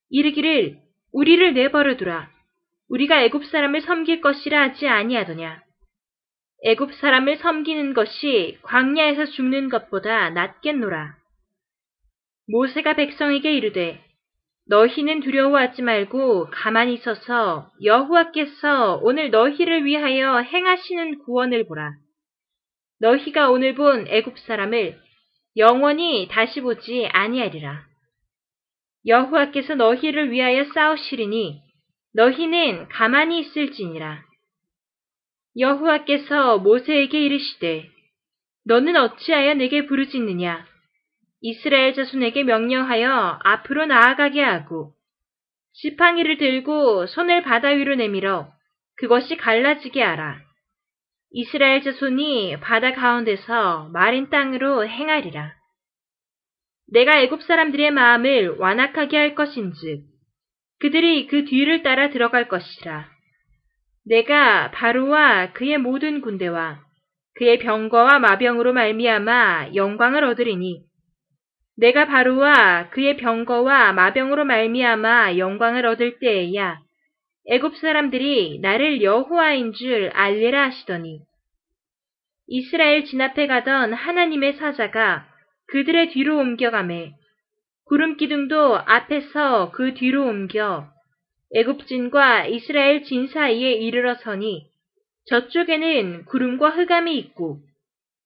이르기를 0.09 0.79
우리를 1.13 1.53
내버려 1.53 1.95
두라. 1.97 2.27
우리가 2.89 3.21
애굽 3.21 3.45
사람을 3.45 3.81
섬길 3.81 4.21
것이라 4.21 4.61
하지 4.63 4.87
아니하더냐? 4.87 5.61
애굽 6.63 6.95
사람을 6.95 7.37
섬기는 7.37 7.93
것이 7.93 8.57
광야에서 8.63 9.25
죽는 9.25 9.69
것보다 9.69 10.31
낫겠노라. 10.31 11.17
모세가 12.47 12.95
백성에게 12.95 13.53
이르되 13.53 14.03
너희는 14.67 15.19
두려워하지 15.21 15.83
말고 15.83 16.49
가만히 16.49 16.97
서서 16.97 17.71
여호와께서 17.83 18.99
오늘 19.03 19.29
너희를 19.29 19.85
위하여 19.85 20.39
행하시는 20.39 21.19
구원을 21.19 21.67
보라. 21.67 21.91
너희가 22.99 23.51
오늘 23.51 23.75
본 23.75 24.07
애굽 24.07 24.39
사람을 24.39 24.97
영원히 25.57 26.27
다시 26.31 26.61
보지 26.61 27.07
아니하리라. 27.11 27.85
여호와께서 29.05 29.75
너희를 29.75 30.31
위하여 30.31 30.65
싸우시리니 30.73 31.61
너희는 32.15 32.87
가만히 32.89 33.39
있을지니라. 33.41 34.23
여호와께서 35.57 36.57
모세에게 36.57 37.21
이르시되 37.21 37.89
너는 38.65 38.95
어찌하여 38.95 39.53
내게 39.53 39.85
부르짖느냐 39.85 40.65
이스라엘 41.41 41.93
자손에게 41.93 42.43
명령하여 42.43 43.39
앞으로 43.43 43.85
나아가게 43.85 44.41
하고 44.41 44.93
지팡이를 45.73 46.37
들고 46.37 47.05
손을 47.07 47.43
바다 47.43 47.69
위로 47.69 47.95
내밀어 47.95 48.51
그것이 48.97 49.35
갈라지게 49.37 50.01
하라. 50.01 50.39
이스라엘 51.31 51.81
자손이 51.81 52.57
바다 52.61 52.93
가운데서 52.93 53.89
마른 53.91 54.29
땅으로 54.29 54.87
행하리라. 54.87 55.53
내가 56.91 57.19
애굽 57.19 57.43
사람들의 57.43 57.91
마음을 57.91 58.57
완악하게 58.57 59.17
할 59.17 59.35
것인즉 59.35 60.03
그들이 60.79 61.27
그 61.27 61.45
뒤를 61.45 61.83
따라 61.83 62.09
들어갈 62.09 62.47
것이라. 62.47 63.09
내가 64.05 64.71
바로와 64.71 65.51
그의 65.53 65.77
모든 65.77 66.21
군대와 66.21 66.79
그의 67.37 67.59
병거와 67.59 68.19
마병으로 68.19 68.71
말미암아 68.71 69.75
영광을 69.75 70.23
얻으리니 70.23 70.85
내가 71.77 72.05
바로와 72.05 72.89
그의 72.89 73.17
병거와 73.17 73.93
마병으로 73.93 74.45
말미암아 74.45 75.37
영광을 75.37 75.85
얻을 75.85 76.19
때에야 76.19 76.79
애굽 77.47 77.77
사람들이 77.77 78.59
나를 78.61 79.01
여호와인 79.01 79.73
줄 79.73 80.09
알리라 80.13 80.67
하시더니 80.67 81.19
이스라엘 82.47 83.05
진앞에 83.05 83.47
가던 83.47 83.93
하나님의 83.93 84.53
사자가 84.53 85.27
그들의 85.67 86.11
뒤로 86.11 86.37
옮겨가매 86.37 87.13
구름 87.85 88.17
기둥도 88.17 88.77
앞에서 88.77 89.71
그 89.71 89.93
뒤로 89.93 90.25
옮겨 90.25 90.87
애굽진과 91.53 92.47
이스라엘 92.47 93.03
진 93.03 93.27
사이에 93.27 93.73
이르러서니 93.73 94.67
저쪽에는 95.27 96.25
구름과 96.25 96.69
흑암이 96.69 97.17
있고 97.17 97.59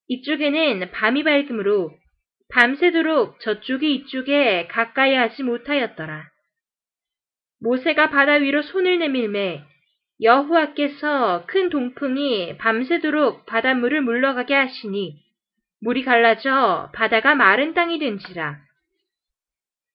이쪽에는 0.08 0.92
밤이 0.92 1.24
밝음으로 1.24 1.92
밤새도록 2.50 3.40
저쪽이 3.42 3.96
이쪽에 3.96 4.68
가까이 4.68 5.14
하지 5.14 5.44
못하였더라. 5.44 6.30
모세가 7.62 8.10
바다 8.10 8.34
위로 8.34 8.62
손을 8.62 9.00
내밀매 9.00 9.64
여호와께서 10.22 11.46
큰 11.46 11.70
동풍이 11.70 12.58
밤새도록 12.58 13.46
바닷물을 13.46 14.02
물러가게 14.02 14.54
하시니 14.54 15.16
물이 15.82 16.04
갈라져 16.04 16.90
바다가 16.94 17.36
마른 17.36 17.74
땅이 17.74 18.00
된지라. 18.00 18.58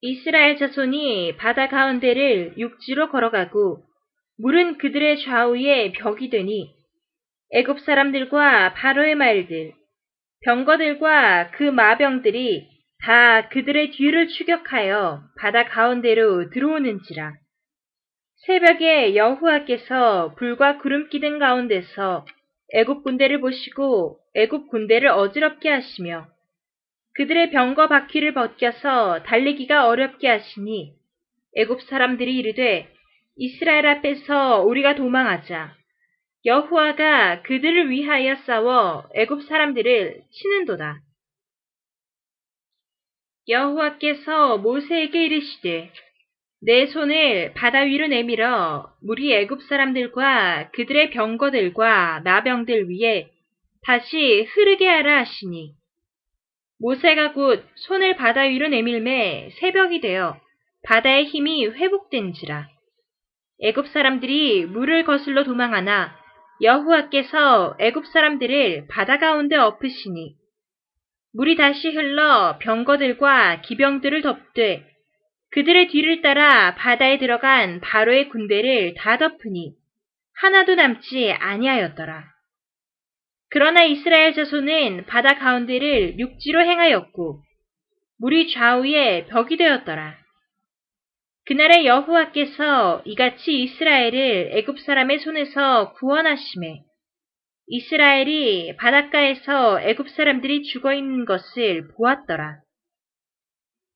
이스라엘 0.00 0.56
자손이 0.56 1.36
바다 1.36 1.68
가운데를 1.68 2.54
육지로 2.56 3.10
걸어가고 3.10 3.82
물은 4.38 4.78
그들의 4.78 5.20
좌우에 5.22 5.92
벽이 5.92 6.30
되니 6.30 6.74
애굽 7.52 7.80
사람들과 7.80 8.74
바로의 8.74 9.14
말들, 9.14 9.72
병거들과 10.44 11.52
그 11.52 11.62
마병들이 11.64 12.68
다 13.02 13.48
그들의 13.48 13.90
뒤를 13.92 14.28
추격하여 14.28 15.22
바다 15.38 15.64
가운데로 15.64 16.50
들어오는지라. 16.50 17.32
새벽에 18.46 19.16
여호와께서 19.16 20.34
불과 20.36 20.78
구름 20.78 21.08
기둥 21.08 21.38
가운데서 21.38 22.26
애굽 22.74 23.04
군대를 23.04 23.40
보시고 23.40 24.18
애굽 24.34 24.68
군대를 24.68 25.08
어지럽게 25.08 25.70
하시며 25.70 26.26
그들의 27.14 27.50
병거 27.50 27.88
바퀴를 27.88 28.34
벗겨서 28.34 29.22
달리기가 29.22 29.86
어렵게 29.88 30.28
하시니 30.28 30.92
애굽 31.56 31.82
사람들이 31.82 32.36
이르되 32.36 32.92
이스라엘 33.36 33.86
앞에서 33.86 34.62
우리가 34.62 34.94
도망하자. 34.94 35.74
여호와가 36.46 37.42
그들을 37.42 37.88
위하여 37.88 38.36
싸워 38.46 39.08
애굽 39.14 39.44
사람들을 39.44 40.22
치는도다. 40.30 41.00
여호와께서 43.48 44.58
모세에게 44.58 45.24
이르시되 45.24 45.90
내 46.60 46.86
손을 46.86 47.54
바다 47.54 47.80
위로 47.80 48.06
내밀어 48.08 48.92
물이 49.02 49.32
애굽 49.34 49.62
사람들과 49.62 50.70
그들의 50.72 51.10
병거들과 51.10 52.20
나병들 52.24 52.90
위에 52.90 53.30
다시 53.82 54.42
흐르게 54.42 54.86
하라 54.86 55.20
하시니 55.20 55.74
모세가 56.78 57.32
곧 57.32 57.66
손을 57.76 58.16
바다 58.16 58.42
위로 58.42 58.68
내밀매 58.68 59.50
새벽이 59.60 60.00
되어 60.00 60.38
바다의 60.84 61.24
힘이 61.24 61.66
회복된지라 61.66 62.68
애굽 63.62 63.88
사람들이 63.88 64.66
물을 64.66 65.04
거슬러 65.04 65.44
도망하나 65.44 66.23
여호와께서 66.62 67.76
애굽 67.80 68.06
사람들을 68.06 68.86
바다 68.88 69.18
가운데 69.18 69.56
엎으시니 69.56 70.36
물이 71.32 71.56
다시 71.56 71.90
흘러 71.90 72.58
병거들과 72.60 73.60
기병들을 73.62 74.22
덮되 74.22 74.86
그들의 75.50 75.88
뒤를 75.88 76.22
따라 76.22 76.74
바다에 76.74 77.18
들어간 77.18 77.80
바로의 77.80 78.28
군대를 78.28 78.94
다 78.94 79.18
덮으니 79.18 79.74
하나도 80.36 80.74
남지 80.74 81.32
아니하였더라. 81.32 82.24
그러나 83.50 83.84
이스라엘 83.84 84.34
자손은 84.34 85.06
바다 85.06 85.38
가운데를 85.38 86.18
육지로 86.18 86.60
행하였고 86.60 87.40
물이 88.18 88.52
좌우에 88.52 89.26
벽이 89.26 89.56
되었더라. 89.56 90.23
그날에 91.46 91.84
여호와께서 91.84 93.02
이같이 93.04 93.64
이스라엘을 93.64 94.50
애굽 94.52 94.80
사람의 94.80 95.18
손에서 95.18 95.92
구원하심에 95.94 96.82
이스라엘이 97.66 98.76
바닷가에서 98.76 99.80
애굽 99.80 100.08
사람들이 100.08 100.62
죽어 100.64 100.94
있는 100.94 101.24
것을 101.24 101.88
보았더라. 101.96 102.60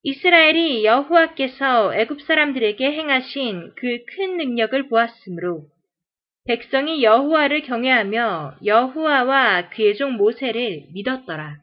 이스라엘이 0.02 0.84
여호와께서 0.84 1.94
애굽 1.94 2.22
사람들에게 2.22 2.84
행하신 2.84 3.74
그 3.76 3.98
큰 4.14 4.36
능력을 4.36 4.88
보았으므로 4.88 5.66
백성이 6.46 7.02
여호와를 7.02 7.62
경외하며 7.62 8.58
여호와와 8.64 9.70
그의 9.70 9.96
종 9.96 10.12
모세를 10.12 10.86
믿었더라. 10.92 11.58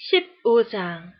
(15장) 0.00 1.12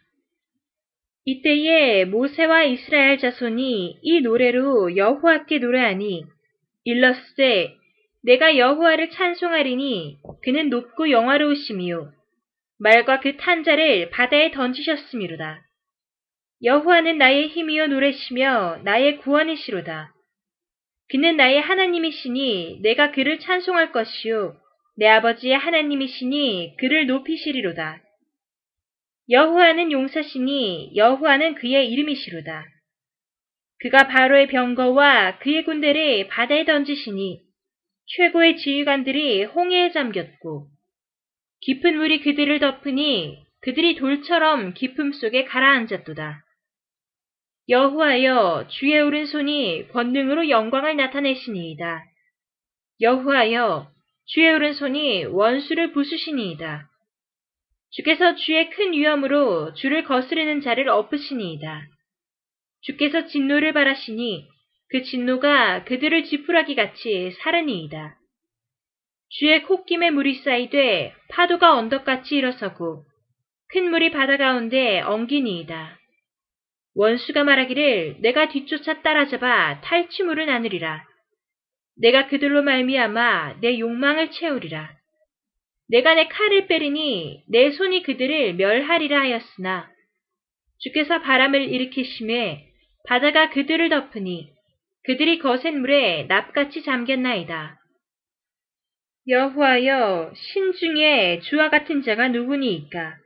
이때에 1.27 2.07
모세와 2.07 2.65
이스라엘 2.65 3.19
자손이 3.19 3.99
이 4.01 4.21
노래로 4.23 4.97
여호와께 4.97 5.59
노래하니 5.59 6.25
일러스되 6.85 7.77
내가 8.23 8.57
여호와를 8.57 9.11
찬송하리니 9.11 10.21
그는 10.43 10.71
높고 10.71 11.11
영화로우시미요 11.11 12.11
말과 12.79 13.21
그 13.21 13.37
탄자를 13.37 14.09
바다에 14.09 14.51
던지셨음이로다. 14.51 15.63
여호와는 16.63 17.19
나의 17.19 17.49
힘이요 17.49 17.89
노래시며 17.89 18.81
나의 18.85 19.19
구원이시로다. 19.19 20.15
그는 21.11 21.37
나의 21.37 21.61
하나님이시니 21.61 22.81
내가 22.83 23.13
그를 23.13 23.39
찬송할 23.41 23.93
것이요 23.93 24.57
내 24.97 25.07
아버지의 25.07 25.59
하나님이시니 25.59 26.77
그를 26.79 27.07
높이시리로다. 27.07 28.03
여호와는 29.31 29.93
용사시니 29.93 30.97
여호와는 30.97 31.55
그의 31.55 31.89
이름이시로다. 31.93 32.65
그가 33.79 34.09
바로의 34.09 34.49
병거와 34.49 35.39
그의 35.39 35.65
군대를 35.65 36.27
바다에 36.27 36.65
던지시니 36.65 37.41
최고의 38.07 38.57
지휘관들이 38.57 39.45
홍해에 39.45 39.93
잠겼고 39.93 40.67
깊은 41.61 41.97
물이 41.97 42.23
그들을 42.23 42.59
덮으니 42.59 43.45
그들이 43.61 43.95
돌처럼 43.95 44.75
깊음 44.75 45.13
속에 45.13 45.45
가라앉았도다. 45.45 46.45
여호와여 47.69 48.67
주의 48.69 49.01
오른손이 49.01 49.89
권능으로 49.93 50.49
영광을 50.49 50.97
나타내시니이다. 50.97 52.05
여호와여 53.01 53.93
주의 54.25 54.53
오른손이 54.53 55.27
원수를 55.27 55.93
부수시니이다. 55.93 56.90
주께서 57.91 58.37
주의 58.37 58.71
큰 58.71 58.93
위엄으로 58.93 59.75
주를 59.75 60.05
거스르는 60.05 60.61
자를 60.61 60.89
엎으시니이다. 60.89 61.83
주께서 62.83 63.27
진노를 63.27 63.73
바라시니 63.73 64.49
그 64.91 65.03
진노가 65.03 65.85
그들을 65.85 66.25
지푸라기 66.25 66.75
같이 66.75 67.33
사르니이다. 67.43 68.17
주의 69.29 69.63
콧김에 69.63 70.11
물이 70.11 70.37
쌓이되 70.37 71.15
파도가 71.29 71.77
언덕같이 71.77 72.37
일어서고 72.37 73.05
큰 73.69 73.91
물이 73.91 74.11
바다 74.11 74.37
가운데 74.37 75.01
엉기니이다. 75.01 75.99
원수가 76.97 77.45
말하기를 77.45 78.17
내가 78.21 78.49
뒤쫓아 78.49 79.03
따라잡아 79.03 79.81
탈취물을 79.83 80.47
나누리라. 80.47 81.05
내가 81.97 82.27
그들로 82.27 82.63
말미암아 82.63 83.61
내 83.61 83.79
욕망을 83.79 84.33
채우리라. 84.33 85.00
내가 85.91 86.15
내 86.15 86.29
칼을 86.29 86.69
빼리니 86.69 87.45
내 87.49 87.73
손이 87.73 88.05
그들을 88.05 88.55
멸하리라 88.55 89.21
하였으나 89.21 89.91
주께서 90.79 91.21
바람을 91.21 91.63
일으키심에 91.63 92.67
바다가 93.09 93.51
그들을 93.51 93.89
덮으니 93.89 94.53
그들이 95.05 95.39
거센 95.41 95.81
물에 95.81 96.25
납같이 96.29 96.83
잠겼나이다. 96.83 97.79
여호와여 99.29 100.33
신 100.35 100.73
중에 100.73 101.41
주와 101.41 101.71
같은 101.71 102.03
자가 102.03 102.29
누구니이까? 102.29 103.17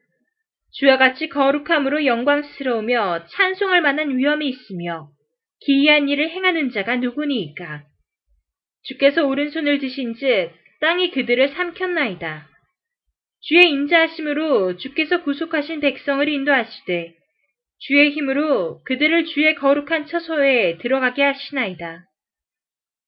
주와 0.72 0.96
같이 0.96 1.29
거룩함으로 1.29 2.07
영광스러우며 2.07 3.27
찬송할 3.27 3.83
만한 3.83 4.16
위엄이 4.16 4.48
있으며 4.48 5.09
기이한 5.61 6.09
일을 6.09 6.31
행하는 6.31 6.70
자가 6.70 6.96
누구니이까? 6.96 7.85
주께서 8.85 9.27
오른손을 9.27 9.79
드신 9.79 10.14
즉 10.14 10.50
땅이 10.81 11.11
그들을 11.12 11.48
삼켰나이다. 11.48 12.54
주의 13.46 13.70
인자하심으로 13.70 14.78
주께서 14.78 15.22
구속하신 15.22 15.80
백성을 15.80 16.26
인도하시되 16.26 17.14
주의 17.78 18.11
힘으로 18.11 18.83
그들을 18.85 19.26
주의 19.26 19.54
거룩한 19.54 20.07
처소에 20.07 20.78
들어가게 20.78 21.22
하시나이다. 21.22 22.07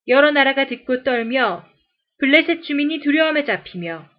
여러 0.08 0.30
나라가 0.30 0.66
듣고 0.66 1.04
떨며 1.04 1.64
블레셋 2.18 2.64
주민이 2.64 3.00
두려움에 3.00 3.44
잡히며 3.44 4.10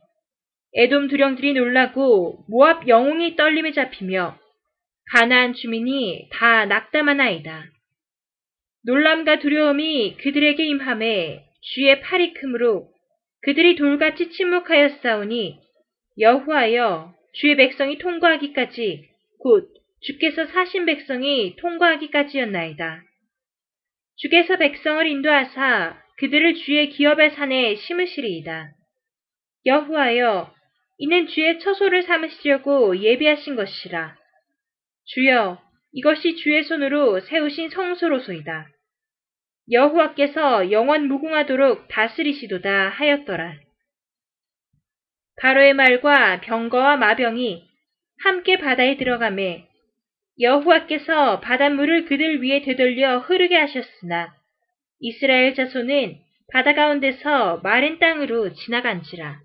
에돔 0.74 1.08
두령들이 1.08 1.54
놀라고 1.54 2.44
모압 2.50 2.88
영웅이 2.88 3.36
떨림에 3.36 3.74
잡히며 3.74 4.40
가나안 5.12 5.54
주민이 5.54 6.30
다 6.32 6.66
낙담하나이다. 6.66 7.64
놀람과 8.86 9.38
두려움이 9.38 10.18
그들에게 10.18 10.66
임함에 10.66 11.46
주의 11.62 12.02
팔이 12.02 12.34
크므로 12.34 12.90
그들이 13.42 13.76
돌같이 13.76 14.32
침묵하였사오니 14.32 15.67
여호하여 16.20 17.14
주의 17.34 17.56
백성이 17.56 17.98
통과하기까지 18.00 19.08
곧 19.40 19.72
주께서 20.02 20.46
사신 20.48 20.86
백성이 20.86 21.56
통과하기까지였나이다. 21.58 23.04
주께서 24.16 24.58
백성을 24.58 25.06
인도하사 25.06 26.02
그들을 26.18 26.56
주의 26.56 26.90
기업의 26.90 27.32
산에 27.32 27.76
심으시리이다. 27.76 28.72
여호하여 29.66 30.54
이는 30.98 31.28
주의 31.28 31.60
처소를 31.60 32.04
삼으시려고 32.04 32.98
예비하신 32.98 33.56
것이라. 33.56 34.16
주여 35.06 35.62
이것이 35.94 36.36
주의 36.38 36.64
손으로 36.64 37.20
세우신 37.20 37.70
성소로소이다. 37.70 38.68
여호와께서 39.72 40.72
영원 40.72 41.08
무궁하도록 41.08 41.88
다스리시도다 41.90 42.90
하였더라. 42.90 43.67
가로의 45.38 45.74
말과 45.74 46.42
병거와 46.42 46.98
마병이 46.98 47.64
함께 48.24 48.58
바다에 48.58 48.98
들어가매 48.98 49.68
여호와께서 50.40 51.40
바닷물을 51.42 52.06
그들 52.06 52.44
위에 52.44 52.62
되돌려 52.62 53.20
흐르게 53.20 53.56
하셨으나 53.56 54.34
이스라엘 55.00 55.54
자손은 55.54 56.18
바다 56.52 56.74
가운데서 56.74 57.58
마른 57.64 58.00
땅으로 58.00 58.54
지나간지라. 58.54 59.40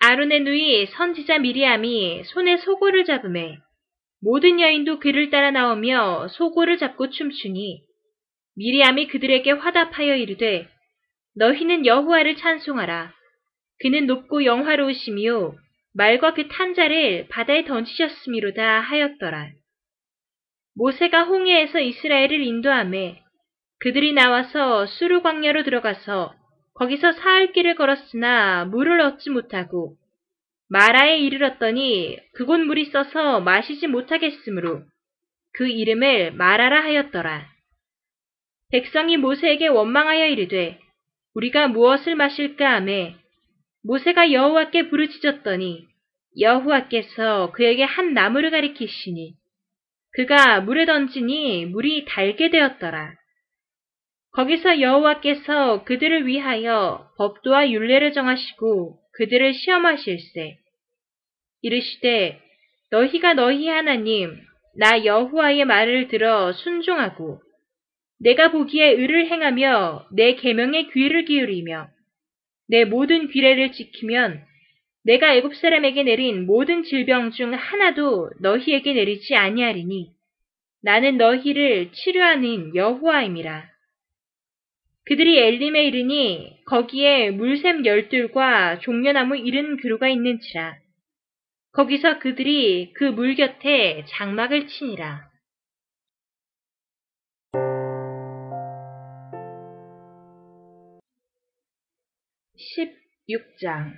아론의 0.00 0.40
누이 0.40 0.86
선지자 0.86 1.38
미리암이 1.38 2.24
손에 2.24 2.58
소고를 2.58 3.04
잡음에 3.04 3.56
모든 4.20 4.60
여인도 4.60 4.98
그를 4.98 5.30
따라 5.30 5.50
나오며 5.50 6.28
소고를 6.28 6.76
잡고 6.76 7.10
춤추니 7.10 7.82
미리암이 8.56 9.08
그들에게 9.08 9.50
화답하여 9.52 10.16
이르되 10.16 10.68
너희는 11.36 11.86
여호와를 11.86 12.36
찬송하라. 12.36 13.23
그는 13.80 14.06
높고 14.06 14.44
영화로우시며 14.44 15.54
말과 15.94 16.34
그 16.34 16.48
탄자를 16.48 17.28
바다에 17.28 17.64
던지셨음이로다 17.64 18.80
하였더라. 18.80 19.50
모세가 20.76 21.24
홍해에서 21.24 21.80
이스라엘을 21.80 22.40
인도함에 22.40 23.22
그들이 23.80 24.12
나와서 24.12 24.86
수루 24.86 25.22
광야로 25.22 25.62
들어가서 25.62 26.34
거기서 26.74 27.12
사흘 27.12 27.52
길을 27.52 27.76
걸었으나 27.76 28.64
물을 28.64 29.00
얻지 29.00 29.30
못하고 29.30 29.96
마라에 30.68 31.18
이르렀더니 31.18 32.18
그곳 32.34 32.58
물이 32.58 32.86
써서 32.86 33.40
마시지 33.40 33.86
못하겠으므로 33.86 34.82
그 35.52 35.68
이름을 35.68 36.32
마라라 36.32 36.82
하였더라. 36.82 37.46
백성이 38.72 39.16
모세에게 39.16 39.68
원망하여 39.68 40.26
이르되 40.26 40.80
우리가 41.34 41.68
무엇을 41.68 42.16
마실까 42.16 42.76
하매 42.76 43.14
모세가 43.86 44.32
여호와께 44.32 44.88
부르짖었더니 44.88 45.86
여호와께서 46.40 47.52
그에게 47.52 47.82
한 47.84 48.14
나무를 48.14 48.50
가리키시니 48.50 49.34
그가 50.12 50.60
물에 50.62 50.86
던지니 50.86 51.66
물이 51.66 52.06
달게 52.06 52.48
되었더라. 52.48 53.14
거기서 54.32 54.80
여호와께서 54.80 55.84
그들을 55.84 56.26
위하여 56.26 57.10
법도와 57.18 57.70
율례를 57.70 58.12
정하시고 58.14 58.98
그들을 59.12 59.54
시험하실세. 59.54 60.56
이르시되 61.62 62.40
너희가 62.90 63.34
너희 63.34 63.68
하나님 63.68 64.34
나 64.76 65.04
여호와의 65.04 65.66
말을 65.66 66.08
들어 66.08 66.52
순종하고 66.52 67.40
내가 68.18 68.50
보기에 68.50 68.92
의를 68.92 69.26
행하며 69.30 70.08
내 70.12 70.36
계명에 70.36 70.88
귀를 70.88 71.26
기울이며 71.26 71.93
내 72.68 72.84
모든 72.84 73.28
귀례를 73.28 73.72
지키면 73.72 74.44
내가 75.04 75.34
애굽 75.34 75.54
사람에게 75.56 76.02
내린 76.02 76.46
모든 76.46 76.82
질병 76.82 77.30
중 77.30 77.52
하나도 77.52 78.30
너희에게 78.40 78.94
내리지 78.94 79.36
아니하리니 79.36 80.10
나는 80.82 81.16
너희를 81.18 81.92
치료하는 81.92 82.74
여호와임이라. 82.74 83.68
그들이 85.06 85.38
엘림에 85.38 85.84
이르니 85.84 86.56
거기에 86.66 87.30
물샘 87.30 87.84
열둘과 87.84 88.80
종려나무 88.80 89.36
이른 89.36 89.76
그루가 89.76 90.08
있는지라. 90.08 90.76
거기서 91.72 92.18
그들이 92.20 92.92
그 92.94 93.04
물 93.04 93.34
곁에 93.34 94.04
장막을 94.08 94.68
치니라. 94.68 95.28
16장 102.64 103.92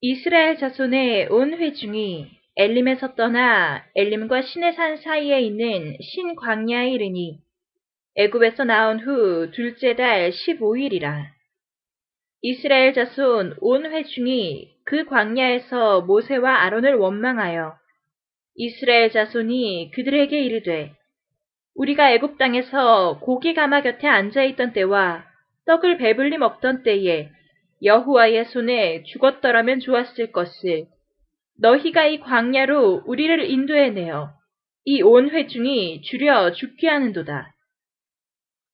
이스라엘 0.00 0.58
자손의 0.58 1.28
온 1.30 1.54
회중이 1.54 2.30
엘림에서 2.56 3.14
떠나 3.14 3.84
엘림과 3.94 4.42
신의 4.42 4.74
산 4.74 4.96
사이에 4.96 5.40
있는 5.40 5.96
신광야에 6.00 6.90
이르니 6.90 7.40
애굽에서 8.16 8.64
나온 8.64 9.00
후 9.00 9.50
둘째 9.50 9.96
달 9.96 10.30
15일이라. 10.30 11.24
이스라엘 12.42 12.92
자손 12.92 13.56
온 13.60 13.90
회중이 13.90 14.76
그 14.84 15.04
광야에서 15.06 16.02
모세와 16.02 16.62
아론을 16.62 16.94
원망하여 16.94 17.74
이스라엘 18.54 19.10
자손이 19.10 19.90
그들에게 19.94 20.38
이르되 20.38 20.94
우리가 21.74 22.12
애굽 22.12 22.38
땅에서 22.38 23.18
고기 23.20 23.52
가마 23.52 23.82
곁에 23.82 24.06
앉아 24.06 24.44
있던 24.44 24.72
때와 24.74 25.33
떡을 25.66 25.98
배불리 25.98 26.38
먹던 26.38 26.82
때에 26.82 27.30
여호와의 27.82 28.46
손에 28.46 29.02
죽었더라면 29.04 29.80
좋았을 29.80 30.32
것을 30.32 30.86
너희가 31.60 32.06
이 32.06 32.20
광야로 32.20 33.02
우리를 33.06 33.50
인도해내어 33.50 34.30
이 34.86 35.02
온 35.02 35.30
회중이 35.30 36.02
줄여 36.02 36.52
죽게 36.52 36.88
하는도다. 36.88 37.50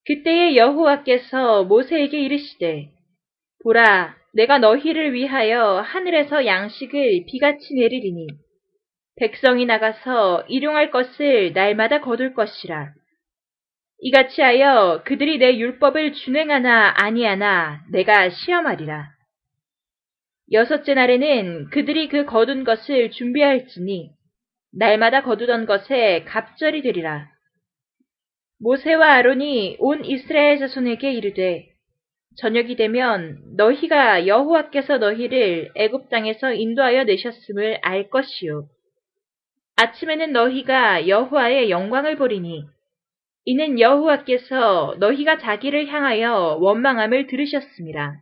그때에 0.06 0.56
여호와께서 0.56 1.64
모세에게 1.64 2.20
이르시되 2.20 2.90
보라 3.62 4.16
내가 4.34 4.58
너희를 4.58 5.12
위하여 5.12 5.80
하늘에서 5.80 6.46
양식을 6.46 7.26
비같이 7.28 7.74
내리리니 7.74 8.26
백성이 9.16 9.66
나가서 9.66 10.46
일용할 10.48 10.90
것을 10.90 11.52
날마다 11.52 12.00
거둘 12.00 12.34
것이라. 12.34 12.92
이같이 14.02 14.40
하여 14.40 15.02
그들이 15.04 15.38
내 15.38 15.58
율법을 15.58 16.14
준행하나 16.14 16.94
아니하나 16.96 17.82
내가 17.90 18.30
시험하리라. 18.30 19.10
여섯째 20.52 20.94
날에는 20.94 21.66
그들이 21.70 22.08
그 22.08 22.24
거둔 22.24 22.64
것을 22.64 23.10
준비할지니 23.10 24.10
날마다 24.72 25.22
거두던 25.22 25.66
것에 25.66 26.24
갑절이 26.24 26.82
되리라. 26.82 27.28
모세와 28.58 29.12
아론이 29.14 29.76
온 29.80 30.04
이스라엘 30.04 30.58
자손에게 30.58 31.12
이르되 31.12 31.66
저녁이 32.38 32.76
되면 32.76 33.38
너희가 33.56 34.26
여호와께서 34.26 34.98
너희를 34.98 35.72
애굽 35.74 36.08
땅에서 36.08 36.54
인도하여 36.54 37.04
내셨음을 37.04 37.80
알 37.82 38.08
것이요. 38.08 38.66
아침에는 39.76 40.32
너희가 40.32 41.06
여호와의 41.06 41.70
영광을 41.70 42.16
보리니 42.16 42.64
이는 43.44 43.80
여호와께서 43.80 44.96
너희가 44.98 45.38
자기를 45.38 45.88
향하여 45.88 46.58
원망함을 46.60 47.26
들으셨습니다. 47.26 48.20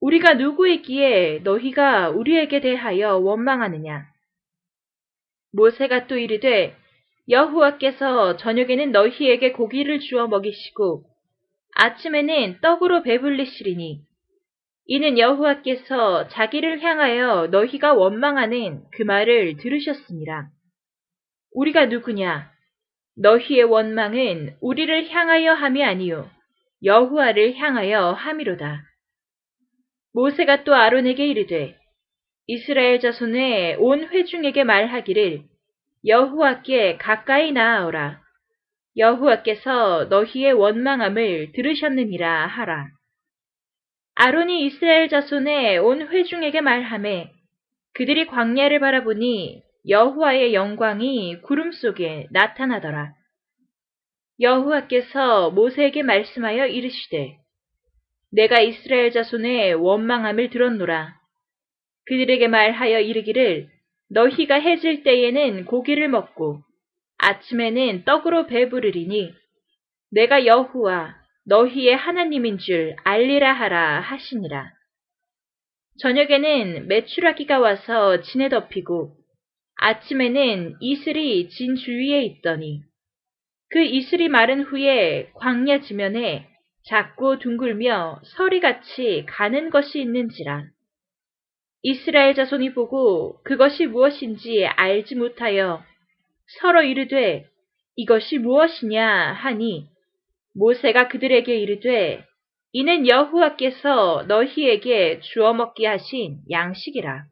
우리가 0.00 0.34
누구이기에 0.34 1.40
너희가 1.44 2.10
우리에게 2.10 2.60
대하여 2.60 3.16
원망하느냐? 3.16 4.04
모세가 5.52 6.06
또 6.06 6.16
이르되 6.16 6.76
여호와께서 7.28 8.36
저녁에는 8.36 8.90
너희에게 8.92 9.52
고기를 9.52 10.00
주어 10.00 10.26
먹이시고 10.26 11.04
아침에는 11.76 12.58
떡으로 12.60 13.02
배불리시리니 13.02 14.02
이는 14.86 15.18
여호와께서 15.18 16.28
자기를 16.28 16.82
향하여 16.82 17.46
너희가 17.46 17.94
원망하는 17.94 18.82
그 18.92 19.02
말을 19.04 19.56
들으셨습니다. 19.58 20.50
우리가 21.52 21.86
누구냐? 21.86 22.50
너희의 23.16 23.64
원망은 23.64 24.56
우리를 24.60 25.10
향하여 25.10 25.52
함이 25.52 25.84
아니요 25.84 26.30
여호와를 26.84 27.54
향하여 27.56 28.12
함이로다. 28.12 28.82
모세가 30.14 30.64
또 30.64 30.74
아론에게 30.74 31.26
이르되 31.26 31.76
이스라엘 32.46 33.00
자손의 33.00 33.76
온 33.78 34.08
회중에게 34.08 34.64
말하기를 34.64 35.42
여호와께 36.06 36.96
가까이 36.96 37.52
나아오라. 37.52 38.20
여호와께서 38.96 40.06
너희의 40.10 40.52
원망함을 40.52 41.52
들으셨느니라 41.52 42.46
하라. 42.46 42.88
아론이 44.16 44.66
이스라엘 44.66 45.08
자손의 45.08 45.78
온 45.78 46.08
회중에게 46.08 46.60
말하매 46.60 47.30
그들이 47.94 48.26
광야를 48.26 48.80
바라보니 48.80 49.62
여호와의 49.88 50.54
영광이 50.54 51.40
구름 51.42 51.72
속에 51.72 52.28
나타나더라. 52.30 53.14
여호와께서 54.40 55.50
모세에게 55.50 56.02
말씀하여 56.02 56.66
이르시되 56.66 57.36
내가 58.30 58.60
이스라엘 58.60 59.10
자손의 59.10 59.74
원망함을 59.74 60.50
들었노라. 60.50 61.14
그들에게 62.06 62.48
말하여 62.48 63.00
이르기를 63.00 63.68
너희가 64.10 64.54
해질 64.54 65.02
때에는 65.02 65.64
고기를 65.64 66.08
먹고 66.08 66.62
아침에는 67.18 68.04
떡으로 68.04 68.46
배부르리니 68.46 69.32
내가 70.12 70.46
여호와 70.46 71.16
너희의 71.46 71.96
하나님인 71.96 72.58
줄 72.58 72.94
알리라 73.04 73.52
하라 73.52 74.00
하시니라. 74.00 74.70
저녁에는 76.00 76.88
메추라기가 76.88 77.58
와서 77.58 78.20
진에 78.22 78.48
덮이고 78.48 79.21
아침에는 79.82 80.76
이슬이 80.80 81.48
진 81.48 81.74
주위에 81.74 82.22
있더니 82.22 82.82
그 83.68 83.82
이슬이 83.82 84.28
마른 84.28 84.62
후에 84.62 85.30
광야 85.34 85.80
지면에 85.80 86.46
작고 86.84 87.40
둥글며 87.40 88.20
서리같이 88.24 89.24
가는 89.26 89.70
것이 89.70 90.00
있는지라. 90.00 90.66
이스라엘 91.82 92.34
자손이 92.34 92.74
보고 92.74 93.42
그것이 93.42 93.86
무엇인지 93.86 94.66
알지 94.66 95.16
못하여 95.16 95.82
서로 96.60 96.82
이르되 96.82 97.46
이것이 97.96 98.38
무엇이냐 98.38 99.32
하니 99.32 99.88
모세가 100.54 101.08
그들에게 101.08 101.56
이르되 101.56 102.24
이는 102.70 103.08
여호와께서 103.08 104.26
너희에게 104.28 105.20
주어 105.20 105.52
먹게 105.54 105.88
하신 105.88 106.38
양식이라. 106.50 107.31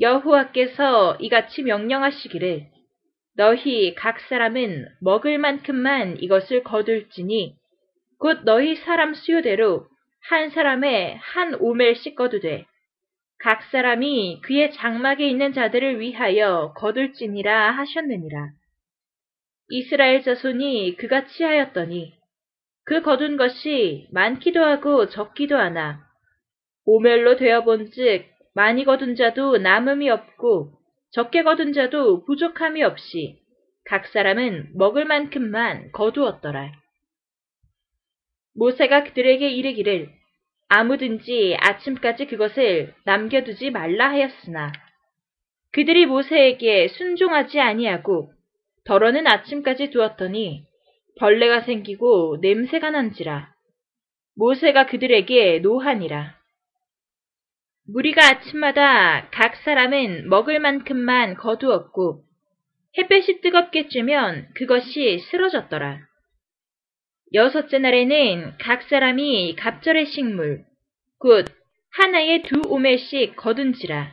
여호와께서 0.00 1.16
이같이 1.20 1.62
명령하시기를 1.62 2.66
너희 3.36 3.94
각 3.94 4.20
사람은 4.20 4.86
먹을 5.00 5.38
만큼만 5.38 6.18
이것을 6.20 6.62
거둘지니 6.62 7.56
곧 8.18 8.40
너희 8.44 8.76
사람 8.76 9.14
수요대로 9.14 9.86
한 10.28 10.50
사람의 10.50 11.18
한 11.20 11.54
오멜씩 11.54 12.16
거두되 12.16 12.66
각 13.40 13.62
사람이 13.70 14.40
그의 14.42 14.72
장막에 14.72 15.28
있는 15.28 15.52
자들을 15.52 16.00
위하여 16.00 16.74
거둘지니라 16.76 17.70
하셨느니라. 17.72 18.50
이스라엘 19.70 20.22
자손이 20.22 20.96
그같이 20.96 21.44
하였더니 21.44 22.14
그 22.84 23.02
거둔 23.02 23.36
것이 23.36 24.08
많기도 24.10 24.64
하고 24.64 25.08
적기도 25.08 25.56
하나 25.56 26.04
오멜로 26.84 27.36
되어본즉 27.36 28.37
많이 28.58 28.84
거둔 28.84 29.14
자도 29.14 29.58
남음이 29.58 30.10
없고 30.10 30.72
적게 31.12 31.44
거둔 31.44 31.72
자도 31.72 32.24
부족함이 32.24 32.82
없이 32.82 33.38
각 33.84 34.08
사람은 34.08 34.72
먹을 34.74 35.04
만큼만 35.04 35.92
거두었더라. 35.92 36.72
모세가 38.56 39.04
그들에게 39.04 39.48
이르기를 39.48 40.10
아무든지 40.68 41.56
아침까지 41.60 42.26
그것을 42.26 42.94
남겨두지 43.04 43.70
말라 43.70 44.10
하였으나 44.10 44.72
그들이 45.70 46.06
모세에게 46.06 46.88
순종하지 46.88 47.60
아니하고 47.60 48.32
덜어는 48.86 49.28
아침까지 49.28 49.90
두었더니 49.90 50.64
벌레가 51.20 51.60
생기고 51.60 52.38
냄새가 52.40 52.90
난지라 52.90 53.54
모세가 54.34 54.86
그들에게 54.86 55.60
노하니라 55.60 56.37
무리가 57.90 58.28
아침마다 58.28 59.30
각 59.30 59.56
사람은 59.56 60.28
먹을 60.28 60.60
만큼만 60.60 61.36
거두었고 61.36 62.22
햇볕이 62.98 63.40
뜨겁게 63.40 63.88
쬐면 63.88 64.52
그것이 64.54 65.18
쓰러졌더라. 65.30 65.98
여섯째 67.32 67.78
날에는 67.78 68.58
각 68.58 68.82
사람이 68.82 69.56
갑절의 69.56 70.04
식물, 70.04 70.64
곧 71.18 71.46
하나에 71.92 72.42
두 72.42 72.60
오멜씩 72.68 73.36
거둔지라. 73.36 74.12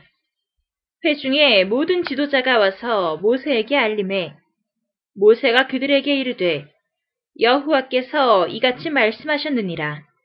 회중에 1.04 1.64
모든 1.64 2.02
지도자가 2.02 2.58
와서 2.58 3.18
모세에게 3.18 3.76
알림해 3.76 4.36
모세가 5.16 5.66
그들에게 5.66 6.16
이르되 6.16 6.64
여호와께서 7.38 8.48
이같이 8.48 8.88
말씀하셨느니라. 8.88 10.15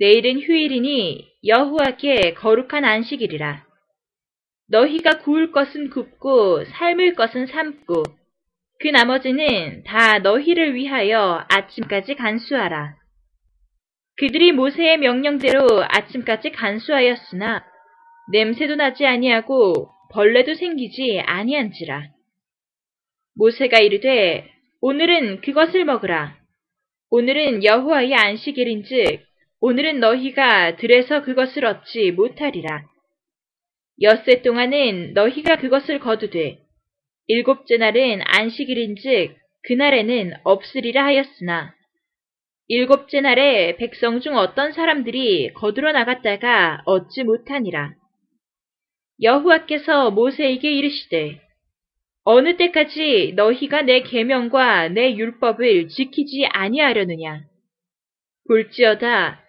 내일은 0.00 0.40
휴일이니 0.40 1.28
여호와께 1.44 2.32
거룩한 2.32 2.86
안식일이라. 2.86 3.66
너희가 4.70 5.18
구울 5.18 5.52
것은 5.52 5.90
굽고 5.90 6.64
삶을 6.64 7.14
것은 7.16 7.46
삶고 7.46 8.04
그 8.80 8.88
나머지는 8.88 9.84
다 9.84 10.18
너희를 10.20 10.74
위하여 10.74 11.44
아침까지 11.50 12.14
간수하라. 12.14 12.96
그들이 14.16 14.52
모세의 14.52 14.96
명령대로 14.96 15.66
아침까지 15.86 16.52
간수하였으나 16.52 17.62
냄새도 18.32 18.76
나지 18.76 19.04
아니하고 19.04 19.90
벌레도 20.12 20.54
생기지 20.54 21.20
아니한지라. 21.26 22.08
모세가 23.36 23.80
이르되 23.80 24.50
오늘은 24.80 25.42
그것을 25.42 25.84
먹으라. 25.84 26.38
오늘은 27.10 27.64
여호와의 27.64 28.14
안식일인즉 28.14 29.29
오늘은 29.62 30.00
너희가 30.00 30.76
들에서 30.76 31.22
그것을 31.22 31.66
얻지 31.66 32.12
못하리라. 32.12 32.82
엿새 34.00 34.40
동안은 34.40 35.12
너희가 35.12 35.56
그것을 35.56 35.98
거두되 35.98 36.58
일곱째 37.26 37.76
날은 37.76 38.22
안식일인즉 38.24 39.36
그날에는 39.64 40.32
없으리라 40.44 41.04
하였으나 41.04 41.74
일곱째 42.68 43.20
날에 43.20 43.76
백성 43.76 44.20
중 44.20 44.38
어떤 44.38 44.72
사람들이 44.72 45.52
거두러 45.52 45.92
나갔다가 45.92 46.82
얻지 46.86 47.24
못하니라. 47.24 47.92
여호와께서 49.20 50.10
모세에게 50.10 50.72
이르시되 50.72 51.38
어느 52.24 52.56
때까지 52.56 53.34
너희가 53.36 53.82
내 53.82 54.00
계명과 54.00 54.88
내 54.88 55.14
율법을 55.14 55.88
지키지 55.88 56.46
아니하려느냐 56.46 57.42
볼지어다 58.48 59.39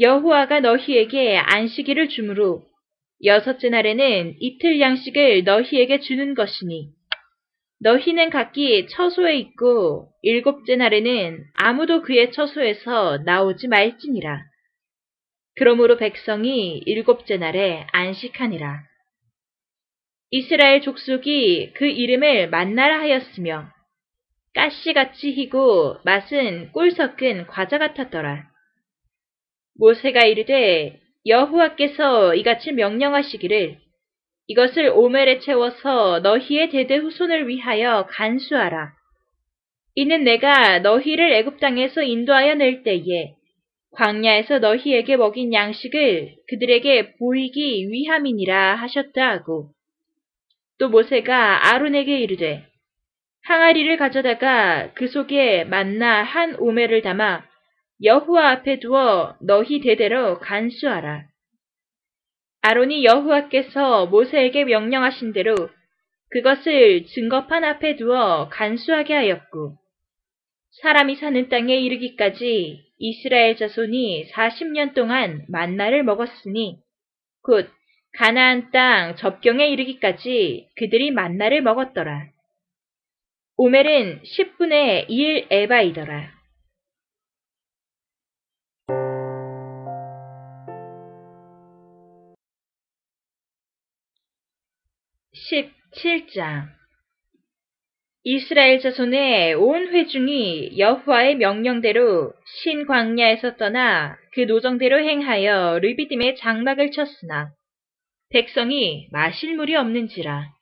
여호와가 0.00 0.60
너희에게 0.60 1.36
안식일을 1.36 2.08
주므로 2.08 2.64
여섯째 3.22 3.68
날에는 3.68 4.36
이틀 4.40 4.80
양식을 4.80 5.44
너희에게 5.44 6.00
주는 6.00 6.34
것이니 6.34 6.88
너희는 7.80 8.30
각기 8.30 8.86
처소에 8.88 9.36
있고 9.36 10.08
일곱째 10.22 10.76
날에는 10.76 11.44
아무도 11.54 12.00
그의 12.00 12.32
처소에서 12.32 13.18
나오지 13.24 13.68
말지니라. 13.68 14.42
그러므로 15.56 15.98
백성이 15.98 16.78
일곱째 16.86 17.36
날에 17.36 17.86
안식하니라. 17.92 18.82
이스라엘 20.30 20.80
족속이 20.80 21.72
그 21.74 21.86
이름을 21.86 22.48
만나라 22.48 23.00
하였으며 23.00 23.68
가시같이 24.54 25.32
희고 25.32 25.98
맛은 26.04 26.72
꿀 26.72 26.92
섞은 26.92 27.46
과자 27.48 27.78
같았더라. 27.78 28.49
모세가 29.80 30.26
이르되 30.26 31.00
여호와께서 31.26 32.34
이같이 32.34 32.70
명령하시기를 32.72 33.78
이것을 34.48 34.90
오멜에 34.94 35.38
채워서 35.38 36.20
너희의 36.20 36.68
대대 36.68 36.96
후손을 36.96 37.48
위하여 37.48 38.06
간수하라. 38.10 38.92
이는 39.94 40.24
내가 40.24 40.80
너희를 40.80 41.32
애굽 41.32 41.60
땅에서 41.60 42.02
인도하여 42.02 42.56
낼 42.56 42.82
때에 42.82 43.32
광야에서 43.92 44.58
너희에게 44.58 45.16
먹인 45.16 45.54
양식을 45.54 46.34
그들에게 46.48 47.16
보이기 47.16 47.88
위함이니라 47.90 48.74
하셨다 48.74 49.30
하고 49.30 49.70
또 50.78 50.90
모세가 50.90 51.70
아론에게 51.70 52.18
이르되 52.20 52.66
항아리를 53.44 53.96
가져다가 53.96 54.92
그 54.92 55.08
속에 55.08 55.64
만나 55.64 56.22
한 56.22 56.56
오매를 56.56 57.00
담아 57.00 57.49
여호와 58.02 58.50
앞에 58.50 58.80
두어 58.80 59.36
너희 59.40 59.80
대대로 59.80 60.38
간수하라. 60.38 61.24
아론이 62.62 63.04
여호와께서 63.04 64.06
모세에게 64.06 64.64
명령하신 64.64 65.32
대로 65.32 65.54
그것을 66.30 67.06
증거판 67.06 67.64
앞에 67.64 67.96
두어 67.96 68.48
간수하게 68.50 69.14
하였고 69.14 69.76
사람이 70.82 71.16
사는 71.16 71.48
땅에 71.48 71.76
이르기까지 71.76 72.84
이스라엘 72.98 73.56
자손이 73.56 74.30
40년 74.30 74.94
동안 74.94 75.44
만나를 75.48 76.04
먹었으니 76.04 76.78
곧 77.42 77.68
가나안 78.18 78.70
땅 78.70 79.16
접경에 79.16 79.66
이르기까지 79.68 80.68
그들이 80.76 81.10
만나를 81.10 81.62
먹었더라. 81.62 82.28
오멜은 83.56 84.22
10분의 84.22 85.06
1 85.08 85.46
에바이더라. 85.50 86.39
17장. 95.50 96.68
이스라엘 98.22 98.80
자손의 98.80 99.54
온 99.54 99.88
회중이 99.88 100.78
여호와의 100.78 101.36
명령대로 101.36 102.32
신광야에서 102.62 103.56
떠나 103.56 104.16
그 104.32 104.42
노정대로 104.42 105.00
행하여 105.00 105.80
르비딤의 105.80 106.36
장막을 106.36 106.92
쳤으나 106.92 107.50
백성이 108.30 109.08
마실 109.10 109.56
물이 109.56 109.74
없는지라. 109.74 110.52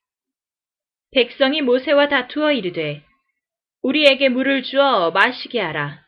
백성이 1.11 1.63
모세와 1.63 2.09
다투어 2.09 2.53
이르되 2.53 3.03
우리에게 3.83 4.29
물을 4.29 4.63
주어 4.63 5.11
마시게 5.11 5.61
하라. 5.61 6.01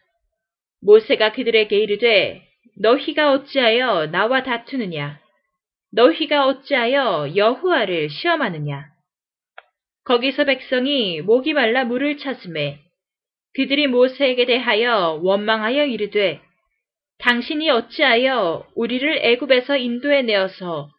모세가 0.83 1.33
그들에게 1.33 1.77
이르되 1.77 2.47
너희가 2.79 3.33
어찌하여 3.33 4.07
나와 4.07 4.43
다투느냐 4.43 5.20
너희가 5.93 6.47
어찌하여 6.47 7.35
여호와를 7.35 8.11
시험하느냐? 8.11 8.87
거기서 10.05 10.45
백성이 10.45 11.21
목이 11.21 11.53
말라 11.53 11.85
물을 11.85 12.17
찾음에 12.19 12.81
그들이 13.55 13.87
모세에게 13.87 14.47
대하여 14.47 15.21
원망하여 15.23 15.85
이르되 15.87 16.41
당신이 17.19 17.69
어찌하여 17.71 18.67
우리를 18.75 19.19
애굽에서 19.23 19.77
인도해 19.77 20.23
내어서 20.23 20.91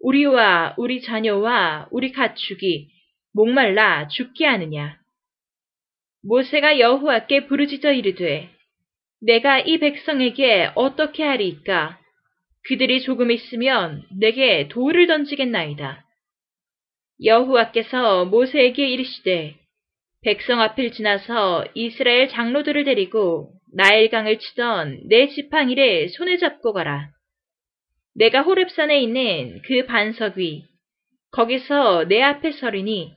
우리와 0.00 0.74
우리 0.76 1.00
자녀와 1.00 1.88
우리 1.90 2.12
가축이 2.12 2.88
목말라 3.32 4.08
죽게 4.08 4.44
하느냐? 4.46 4.98
모세가 6.22 6.78
여호와께 6.78 7.46
부르짖어 7.46 7.92
이르되 7.92 8.50
내가 9.22 9.60
이 9.60 9.78
백성에게 9.78 10.72
어떻게 10.74 11.22
하리이까? 11.22 11.99
그들이 12.70 13.02
조금 13.02 13.32
있으면 13.32 14.04
내게 14.16 14.68
돌을 14.68 15.08
던지겠나이다. 15.08 16.04
여호와께서 17.24 18.26
모세에게 18.26 18.88
이르시되 18.88 19.56
백성 20.22 20.60
앞을 20.60 20.92
지나서 20.92 21.64
이스라엘 21.74 22.28
장로들을 22.28 22.84
데리고 22.84 23.52
나일강을 23.74 24.38
치던 24.38 25.08
내 25.08 25.26
지팡이를 25.26 26.10
손에 26.10 26.36
잡고 26.36 26.72
가라. 26.72 27.10
내가 28.14 28.42
호렙산에 28.42 29.00
있는 29.00 29.60
그 29.64 29.84
반석 29.86 30.38
위 30.38 30.62
거기서 31.32 32.04
내 32.04 32.22
앞에 32.22 32.52
서리니 32.52 33.12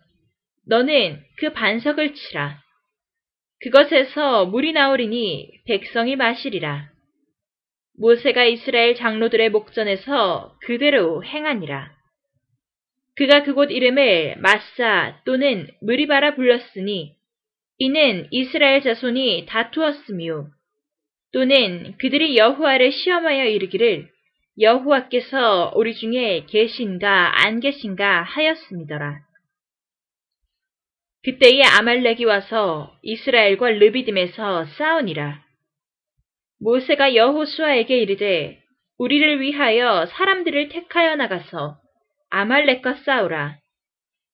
너는 0.65 1.21
그 1.37 1.53
반석을 1.53 2.15
치라. 2.15 2.59
그것에서 3.61 4.47
물이 4.47 4.73
나오리니 4.73 5.61
백성이 5.67 6.15
마시리라. 6.15 6.92
모세가 7.97 8.45
이스라엘 8.45 8.95
장로들의 8.95 9.49
목전에서 9.49 10.57
그대로 10.61 11.23
행하니라. 11.23 11.91
그가 13.15 13.43
그곳 13.43 13.71
이름을 13.71 14.37
마사 14.37 15.21
또는 15.25 15.67
무리바라 15.81 16.35
불렀으니 16.35 17.15
이는 17.77 18.27
이스라엘 18.31 18.81
자손이 18.81 19.45
다투었으며 19.47 20.47
또는 21.31 21.95
그들이 21.99 22.37
여호와를 22.37 22.91
시험하여 22.91 23.45
이르기를 23.45 24.09
여호와께서 24.59 25.73
우리 25.75 25.95
중에 25.95 26.45
계신가 26.47 27.43
안 27.43 27.59
계신가 27.59 28.23
하였습니더라. 28.23 29.19
그때에 31.23 31.61
아말렉이 31.63 32.25
와서 32.25 32.95
이스라엘과 33.01 33.69
르비딤에서 33.69 34.65
싸우니라. 34.77 35.43
모세가 36.63 37.13
여호수아에게 37.15 37.97
이르되 37.97 38.57
우리를 38.97 39.41
위하여 39.41 40.05
사람들을 40.05 40.69
택하여 40.69 41.17
나가서 41.17 41.75
아말렉과 42.29 42.93
싸우라. 43.05 43.57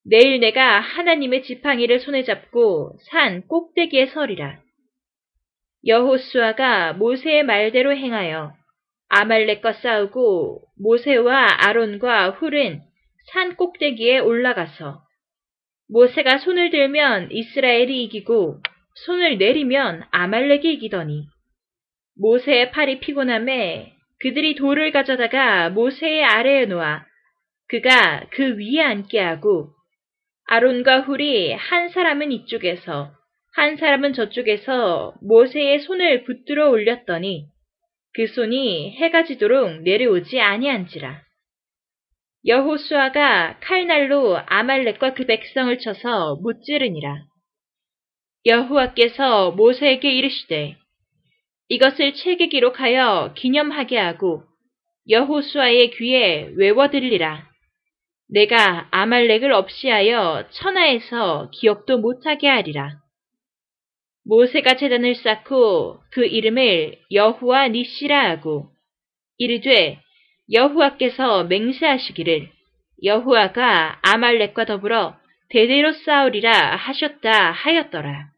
내일 0.06 0.40
내가 0.40 0.80
하나님의 0.80 1.42
지팡이를 1.42 2.00
손에 2.00 2.24
잡고 2.24 2.98
산 3.10 3.48
꼭대기에 3.48 4.08
서리라. 4.08 4.60
여호수아가 5.88 6.94
모세의 6.94 7.44
말대로 7.44 7.96
행하여 7.96 8.54
아말렉과 9.08 9.74
싸우고 9.74 10.62
모세와 10.78 11.66
아론과 11.66 12.32
훌은 12.32 12.82
산 13.34 13.56
꼭대기에 13.56 14.20
올라가서 14.20 15.02
모세가 15.90 16.38
손을 16.38 16.70
들면 16.70 17.30
이스라엘이 17.32 18.04
이기고 18.04 18.60
손을 19.06 19.40
내리면 19.40 20.04
아말렉이 20.12 20.74
이기더니 20.74 21.26
모세의 22.20 22.72
팔이 22.72 23.00
피곤함에 23.00 23.94
그들이 24.20 24.56
돌을 24.56 24.92
가져다가 24.92 25.70
모세의 25.70 26.24
아래에 26.24 26.66
놓아 26.66 27.06
그가 27.70 28.28
그 28.32 28.58
위에 28.58 28.82
앉게 28.82 29.20
하고 29.20 29.70
아론과 30.46 31.02
훌이 31.02 31.54
한 31.54 31.90
사람은 31.90 32.32
이쪽에서 32.32 33.12
한 33.54 33.78
사람은 33.78 34.14
저쪽에서 34.14 35.14
모세의 35.22 35.80
손을 35.80 36.24
붙들어 36.24 36.70
올렸더니 36.70 37.48
그 38.14 38.28
손이 38.28 38.98
해가 38.98 39.24
지도록 39.24 39.82
내려오지 39.84 40.40
아니한지라. 40.42 41.22
여호수아가 42.46 43.60
칼날로 43.60 44.40
아말렉과 44.46 45.14
그 45.14 45.26
백성을 45.26 45.78
쳐서 45.78 46.38
무찌르니라. 46.42 47.26
여호와께서 48.46 49.52
모세에게 49.52 50.12
이르시되 50.12 50.78
이것을 51.70 52.16
책에 52.16 52.48
기록하여 52.48 53.34
기념하게 53.36 53.98
하고 53.98 54.44
여호수아의 55.08 55.92
귀에 55.92 56.52
외워들리라. 56.56 57.48
내가 58.30 58.88
아말렉을 58.92 59.52
없이하여 59.54 60.48
천하에서 60.52 61.50
기억도 61.52 62.00
못하게 62.00 62.48
하리라. 62.48 63.00
모세가 64.26 64.76
재단을 64.78 65.16
쌓고 65.16 66.00
그 66.12 66.26
이름을 66.26 67.00
여호와 67.12 67.70
니시라 67.70 68.30
하고 68.30 68.70
이르되 69.38 70.00
여호와께서 70.52 71.46
맹세하시기를 71.46 72.50
여호와가 73.04 74.00
아말렉과 74.04 74.66
더불어 74.66 75.16
대대로 75.50 75.94
싸우리라 75.94 76.76
하셨다 76.76 77.52
하였더라. 77.52 78.29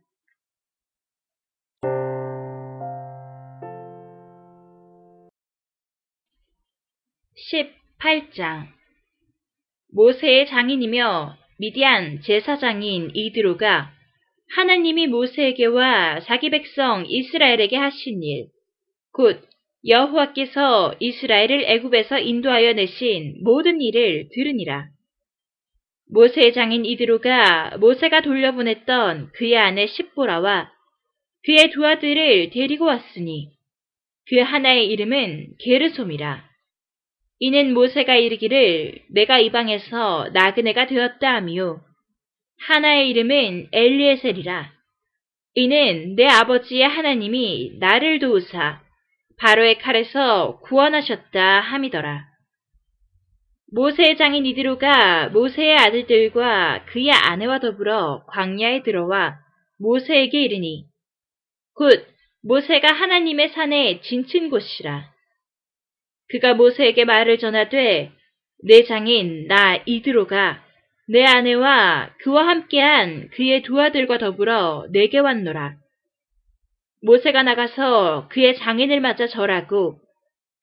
18장 7.51 8.67
모세의 9.93 10.47
장인이며 10.47 11.37
미디안 11.59 12.21
제사장인 12.21 13.11
이드로가 13.13 13.91
하나님이 14.55 15.07
모세에게와 15.07 16.21
자기 16.21 16.49
백성 16.49 17.05
이스라엘에게 17.07 17.75
하신 17.75 18.23
일, 18.23 18.47
곧 19.13 19.41
여호와께서 19.87 20.95
이스라엘을 20.99 21.63
애굽에서 21.65 22.19
인도하여 22.19 22.73
내신 22.73 23.39
모든 23.43 23.81
일을 23.81 24.29
들으니라. 24.33 24.87
모세의 26.09 26.53
장인 26.53 26.85
이드로가 26.85 27.77
모세가 27.79 28.21
돌려보냈던 28.21 29.31
그의 29.33 29.57
아내 29.57 29.87
십보라와 29.87 30.71
그의 31.43 31.71
두 31.71 31.85
아들을 31.85 32.49
데리고 32.51 32.85
왔으니 32.85 33.51
그 34.27 34.39
하나의 34.39 34.87
이름은 34.87 35.55
게르솜이라. 35.59 36.50
이는 37.43 37.73
모세가 37.73 38.17
이르기를 38.17 39.01
내가 39.09 39.39
이방에서 39.39 40.29
나그네가 40.31 40.85
되었다 40.85 41.33
하며 41.33 41.81
하나의 42.67 43.09
이름은 43.09 43.69
엘리에셀이라. 43.71 44.71
이는 45.55 46.15
내 46.15 46.27
아버지의 46.27 46.83
하나님이 46.87 47.77
나를 47.79 48.19
도우사 48.19 48.83
바로의 49.39 49.79
칼에서 49.79 50.59
구원하셨다 50.59 51.61
함이더라. 51.61 52.27
모세의 53.73 54.17
장인 54.17 54.45
이드로가 54.45 55.29
모세의 55.29 55.77
아들들과 55.77 56.85
그의 56.85 57.09
아내와 57.09 57.57
더불어 57.57 58.23
광야에 58.27 58.83
들어와 58.83 59.39
모세에게 59.79 60.43
이르니 60.43 60.85
곧 61.73 62.05
모세가 62.43 62.93
하나님의 62.93 63.49
산에 63.49 64.01
진친 64.01 64.51
곳이라. 64.51 65.10
그가 66.31 66.53
모세에게 66.53 67.05
말을 67.05 67.37
전하되 67.37 68.11
내 68.63 68.83
장인 68.83 69.47
나 69.47 69.77
이드로가 69.85 70.63
내 71.07 71.25
아내와 71.25 72.11
그와 72.19 72.47
함께한 72.47 73.29
그의 73.33 73.63
두 73.63 73.81
아들과 73.81 74.17
더불어 74.17 74.87
내게 74.91 75.19
왔노라. 75.19 75.75
모세가 77.03 77.43
나가서 77.43 78.29
그의 78.29 78.55
장인을 78.55 79.01
맞아 79.01 79.27
절하고 79.27 79.97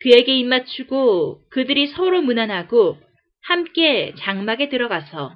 그에게 0.00 0.36
입맞추고 0.36 1.40
그들이 1.50 1.88
서로 1.88 2.22
무난하고 2.22 2.96
함께 3.42 4.14
장막에 4.18 4.68
들어가서 4.68 5.32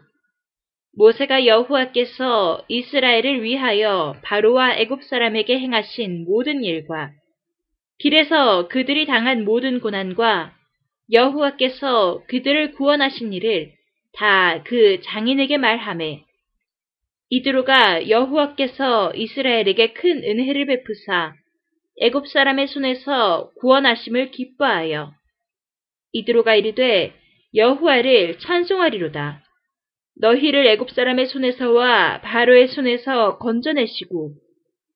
모세가 0.96 1.46
여호와께서 1.46 2.64
이스라엘을 2.68 3.42
위하여 3.42 4.14
바로와 4.22 4.76
애굽 4.76 5.02
사람에게 5.04 5.58
행하신 5.58 6.24
모든 6.24 6.62
일과 6.62 7.10
길에서 8.02 8.66
그들이 8.66 9.06
당한 9.06 9.44
모든 9.44 9.78
고난과 9.78 10.52
여호와께서 11.12 12.24
그들을 12.26 12.72
구원하신 12.72 13.32
일을 13.32 13.70
다 14.12 14.60
그 14.64 15.00
장인에게 15.02 15.56
말하매 15.56 16.24
이드로가 17.30 18.08
여호와께서 18.08 19.12
이스라엘에게 19.14 19.92
큰 19.92 20.24
은혜를 20.24 20.66
베푸사 20.66 21.34
애굽 22.00 22.26
사람의 22.26 22.66
손에서 22.66 23.52
구원하심을 23.60 24.32
기뻐하여 24.32 25.12
이드로가 26.12 26.56
이르되 26.56 27.14
여호와를 27.54 28.40
찬송하리로다. 28.40 29.44
너희를 30.20 30.66
애굽 30.66 30.90
사람의 30.90 31.26
손에서와 31.26 32.20
바로의 32.22 32.66
손에서 32.68 33.38
건져내시고 33.38 34.34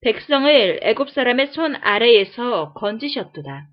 백성을 0.02 0.80
애굽 0.82 1.10
사람의 1.10 1.48
손 1.48 1.76
아래에서 1.76 2.72
건지셨도다. 2.74 3.66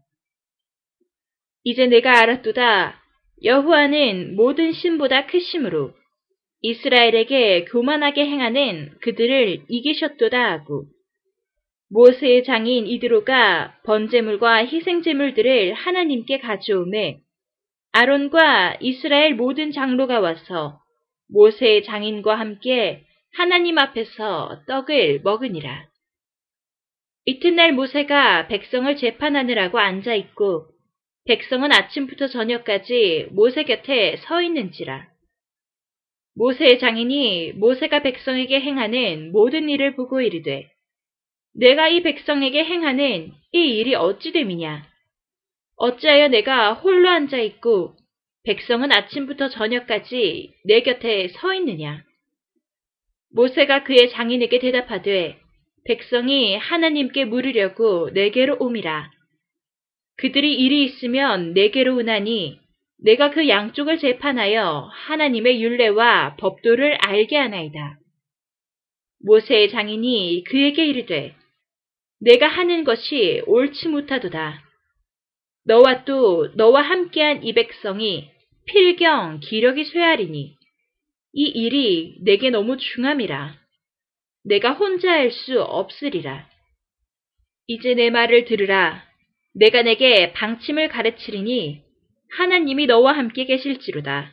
이제 1.64 1.88
내가 1.88 2.20
알았도다. 2.22 3.02
여호와는 3.44 4.36
모든 4.36 4.72
신보다 4.72 5.26
크심으로 5.28 5.94
이스라엘에게 6.62 7.66
교만하게 7.66 8.26
행하는 8.26 8.96
그들을 9.02 9.66
이기셨도다 9.68 10.52
하고 10.52 10.86
모세의 11.90 12.46
장인 12.46 12.88
이드로가 12.88 13.82
번제물과 13.84 14.66
희생제물들을 14.66 15.74
하나님께 15.74 16.40
가져오매 16.40 17.20
아론과 17.92 18.78
이스라엘 18.80 19.36
모든 19.36 19.72
장로가 19.72 20.20
와서 20.20 20.80
모세의 21.30 21.84
장인과 21.84 22.40
함께 22.40 23.06
하나님 23.36 23.78
앞에서 23.78 24.64
떡을 24.68 25.22
먹으니라. 25.24 25.93
이튿날 27.26 27.72
모세가 27.72 28.48
백성을 28.48 28.94
재판하느라고 28.98 29.80
앉아 29.80 30.14
있고 30.16 30.68
백성은 31.26 31.72
아침부터 31.72 32.28
저녁까지 32.28 33.30
모세 33.32 33.64
곁에 33.64 34.18
서 34.18 34.42
있는지라. 34.42 35.08
모세의 36.36 36.80
장인이 36.80 37.54
모세가 37.54 38.02
백성에게 38.02 38.60
행하는 38.60 39.32
모든 39.32 39.70
일을 39.70 39.96
보고 39.96 40.20
이르되 40.20 40.70
내가 41.56 41.88
이 41.88 42.02
백성에게 42.04 42.66
행하는 42.66 43.32
이 43.54 43.58
일이 43.58 43.96
어찌 43.96 44.34
됨이냐? 44.34 44.86
어찌하여 45.78 46.28
내가 46.28 46.74
홀로 46.74 47.08
앉아 47.08 47.38
있고 47.38 47.96
백성은 48.44 48.92
아침부터 48.92 49.48
저녁까지 49.48 50.54
내 50.66 50.82
곁에 50.82 51.30
서 51.30 51.54
있느냐? 51.54 52.04
모세가 53.32 53.86
그의 53.86 54.10
장인에게 54.10 54.60
대답하되 54.60 55.43
백성이 55.86 56.56
하나님께 56.56 57.26
물으려고 57.26 58.10
내게로 58.12 58.58
옴이라. 58.60 59.12
그들이 60.18 60.56
일이 60.56 60.86
있으면 60.86 61.54
내게로 61.54 61.98
오나니 61.98 62.60
내가 63.00 63.32
그 63.32 63.50
양쪽을 63.50 64.00
재판하여 64.00 64.90
하나님의 64.94 65.62
윤례와 65.62 66.38
법도를 66.38 66.98
알게 67.06 67.36
하나이다. 67.36 68.00
모세의 69.26 69.70
장인이 69.70 70.44
그에게 70.48 70.86
이르되 70.86 71.36
내가 72.22 72.48
하는 72.48 72.86
것이 72.86 73.42
옳지 73.46 73.90
못하도다. 73.90 74.64
너와 75.66 76.06
또 76.06 76.50
너와 76.56 76.82
함께한 76.82 77.44
이 77.44 77.54
백성이 77.54 78.30
필경 78.66 79.42
기력이 79.42 79.84
쇠하리니 79.84 80.56
이 81.34 81.44
일이 81.44 82.18
내게 82.22 82.50
너무 82.50 82.78
중함이라. 82.78 83.63
내가 84.46 84.72
혼자 84.74 85.12
할 85.12 85.32
수 85.32 85.62
없으리라. 85.62 86.48
이제 87.68 87.94
내 87.94 88.10
말을 88.10 88.46
들으라. 88.46 89.04
내가 89.56 89.82
내게 89.84 90.34
방침을 90.34 90.90
가르치리니 90.90 91.82
하나님이 92.38 92.88
너와 92.88 93.14
함께 93.14 93.46
계실지로다. 93.46 94.32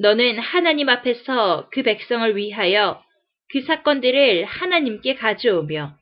너는 0.00 0.38
하나님 0.38 0.88
앞에서 0.88 1.68
그 1.72 1.82
백성을 1.82 2.36
위하여 2.36 3.02
그 3.50 3.60
사건들을 3.62 4.44
하나님께 4.44 5.16
가져오며 5.16 5.96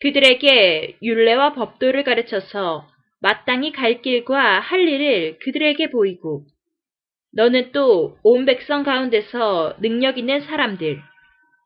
그들에게 0.00 0.98
율례와 1.02 1.54
법도를 1.54 2.04
가르쳐서 2.04 2.86
마땅히 3.22 3.72
갈 3.72 4.02
길과 4.02 4.60
할 4.60 4.80
일을 4.88 5.38
그들에게 5.40 5.90
보이고 5.90 6.44
너는 7.34 7.72
또 7.72 8.18
온 8.22 8.44
백성 8.44 8.82
가운데서 8.82 9.76
능력 9.80 10.18
있는 10.18 10.40
사람들 10.40 11.00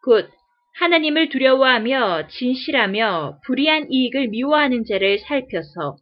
곧 0.05 0.31
하나님을 0.75 1.29
두려워하며 1.29 2.29
진실하며 2.29 3.41
불의한 3.45 3.91
이익을 3.91 4.29
미워하는 4.29 4.85
자를 4.85 5.19
살펴서 5.21 5.97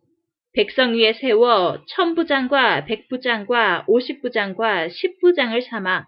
백성 0.54 0.94
위에 0.94 1.12
세워 1.14 1.82
천부장과 1.88 2.86
백부장과 2.86 3.84
오십부장과 3.86 4.88
십부장을 4.88 5.62
삼아 5.62 6.06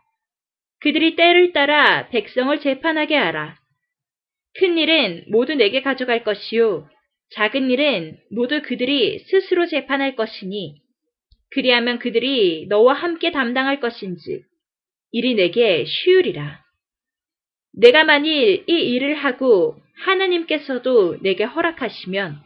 그들이 0.80 1.16
때를 1.16 1.52
따라 1.52 2.08
백성을 2.08 2.58
재판하게 2.60 3.16
하라. 3.16 3.56
큰 4.58 4.78
일은 4.78 5.24
모두 5.28 5.54
내게 5.54 5.82
가져갈 5.82 6.24
것이요. 6.24 6.88
작은 7.30 7.70
일은 7.70 8.18
모두 8.30 8.62
그들이 8.62 9.18
스스로 9.20 9.66
재판할 9.66 10.14
것이니 10.14 10.76
그리하면 11.50 11.98
그들이 11.98 12.66
너와 12.68 12.94
함께 12.94 13.30
담당할 13.30 13.80
것인지 13.80 14.42
일이 15.12 15.34
내게 15.34 15.84
쉬우리라. 15.84 16.63
내가 17.76 18.04
만일 18.04 18.64
이 18.66 18.72
일을 18.72 19.14
하고 19.14 19.76
하나님께서도 20.04 21.18
내게 21.22 21.44
허락하시면 21.44 22.40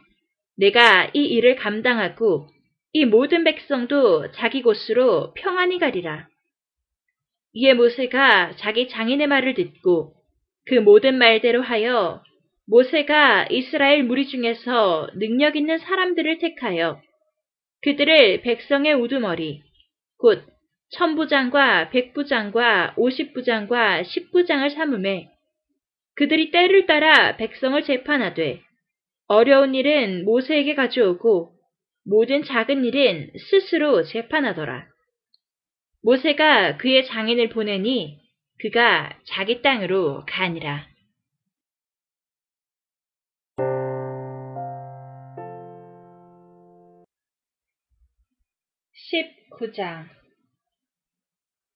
내가 0.57 1.11
이 1.12 1.24
일을 1.24 1.57
감당하고 1.57 2.49
이 2.93 3.05
모든 3.05 3.45
백성도 3.45 4.31
자기 4.33 4.62
곳으로 4.62 5.33
평안히 5.35 5.79
가리라. 5.79 6.29
이에 7.53 7.74
모세가 7.74 8.57
자기 8.57 8.89
장인의 8.89 9.26
말을 9.26 9.55
듣고 9.55 10.14
그 10.66 10.74
모든 10.74 11.16
말대로 11.18 11.62
하여 11.62 12.22
모세가 12.66 13.47
이스라엘 13.51 14.05
무리 14.05 14.26
중에서 14.26 15.09
능력 15.14 15.57
있는 15.57 15.79
사람들을 15.79 16.39
택하여 16.39 17.01
그들을 17.83 18.43
백성의 18.43 18.95
우두머리, 18.95 19.62
곧 20.18 20.45
천부장과 20.91 21.91
백부장과 21.91 22.95
오십부장과 22.97 24.05
십부장을 24.05 24.70
삼음해 24.70 25.28
그들이 26.14 26.51
때를 26.51 26.86
따라 26.86 27.36
백성을 27.36 27.80
재판하되 27.82 28.62
어려운 29.28 29.74
일은 29.74 30.24
모세에게 30.24 30.74
가져오고 30.74 31.53
모든 32.05 32.43
작은 32.43 32.84
일은 32.84 33.30
스스로 33.51 34.03
재판하더라. 34.03 34.86
모세가 36.03 36.78
그의 36.78 37.05
장인을 37.05 37.51
보내니 37.51 38.18
그가 38.61 39.18
자기 39.26 39.61
땅으로 39.61 40.24
가니라. 40.26 40.89
19장 49.61 50.18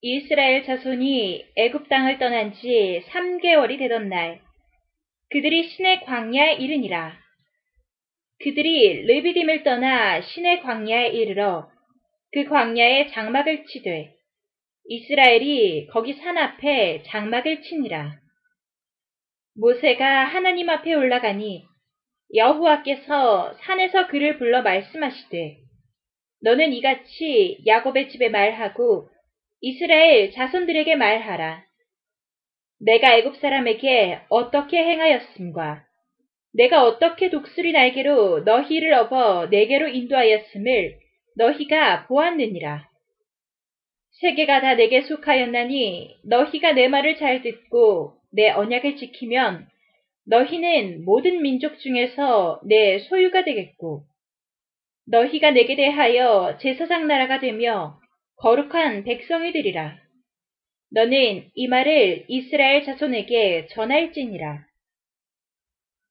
이스라엘 0.05 0.65
자손이 0.65 1.45
애굽 1.55 1.87
땅을 1.87 2.17
떠난 2.19 2.53
지 2.55 3.01
3개월이 3.07 3.79
되던 3.79 4.09
날 4.09 4.41
그들이 5.31 5.69
신의 5.69 6.01
광야에 6.03 6.55
이르니라. 6.55 7.17
그들이 8.43 9.05
르비딤을 9.05 9.63
떠나 9.63 10.19
신의 10.19 10.59
광야에 10.59 11.07
이르러 11.07 11.69
그 12.33 12.43
광야에 12.43 13.11
장막을 13.11 13.65
치되 13.65 14.13
이스라엘이 14.89 15.87
거기 15.87 16.11
산 16.15 16.37
앞에 16.37 17.03
장막을 17.03 17.61
치니라. 17.61 18.19
모세가 19.55 20.25
하나님 20.25 20.69
앞에 20.69 20.95
올라가니 20.95 21.63
여호와께서 22.35 23.53
산에서 23.53 24.07
그를 24.07 24.37
불러 24.37 24.63
말씀하시되 24.63 25.59
너는 26.41 26.73
이같이 26.73 27.63
야곱의 27.65 28.09
집에 28.09 28.27
말하고 28.27 29.12
이스라엘 29.65 30.31
자손들에게 30.31 30.93
말하라. 30.97 31.63
내가 32.81 33.15
애굽 33.15 33.37
사람에게 33.37 34.19
어떻게 34.27 34.77
행하였음과 34.77 35.85
내가 36.53 36.83
어떻게 36.83 37.29
독수리 37.29 37.71
날개로 37.71 38.41
너희를 38.41 38.93
업어 38.93 39.47
내게로 39.47 39.87
인도하였음을 39.87 40.97
너희가 41.37 42.07
보았느니라. 42.07 42.89
세계가 44.19 44.59
다 44.59 44.75
내게 44.75 45.03
속하였나니 45.03 46.17
너희가 46.25 46.73
내 46.73 46.89
말을 46.89 47.15
잘 47.15 47.41
듣고 47.41 48.15
내 48.33 48.49
언약을 48.49 48.97
지키면 48.97 49.65
너희는 50.27 51.05
모든 51.05 51.41
민족 51.41 51.79
중에서 51.79 52.59
내 52.65 52.99
소유가 52.99 53.45
되겠고 53.45 54.03
너희가 55.07 55.51
내게 55.51 55.77
대하여 55.77 56.57
제사장 56.59 57.07
나라가 57.07 57.39
되며 57.39 58.02
거룩한 58.37 59.03
백성이 59.03 59.51
되리라. 59.51 59.97
너는 60.91 61.49
이 61.55 61.67
말을 61.67 62.25
이스라엘 62.27 62.83
자손에게 62.83 63.67
전할지니라. 63.67 64.65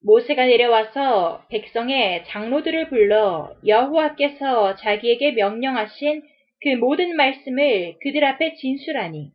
모세가 0.04 0.46
내려와서 0.46 1.46
백성의 1.48 2.24
장로들을 2.26 2.88
불러 2.88 3.54
여호와께서 3.64 4.74
자기에게 4.76 5.32
명령하신 5.32 6.22
그 6.62 6.68
모든 6.70 7.14
말씀을 7.16 7.96
그들 8.02 8.24
앞에 8.24 8.54
진술하니 8.54 9.30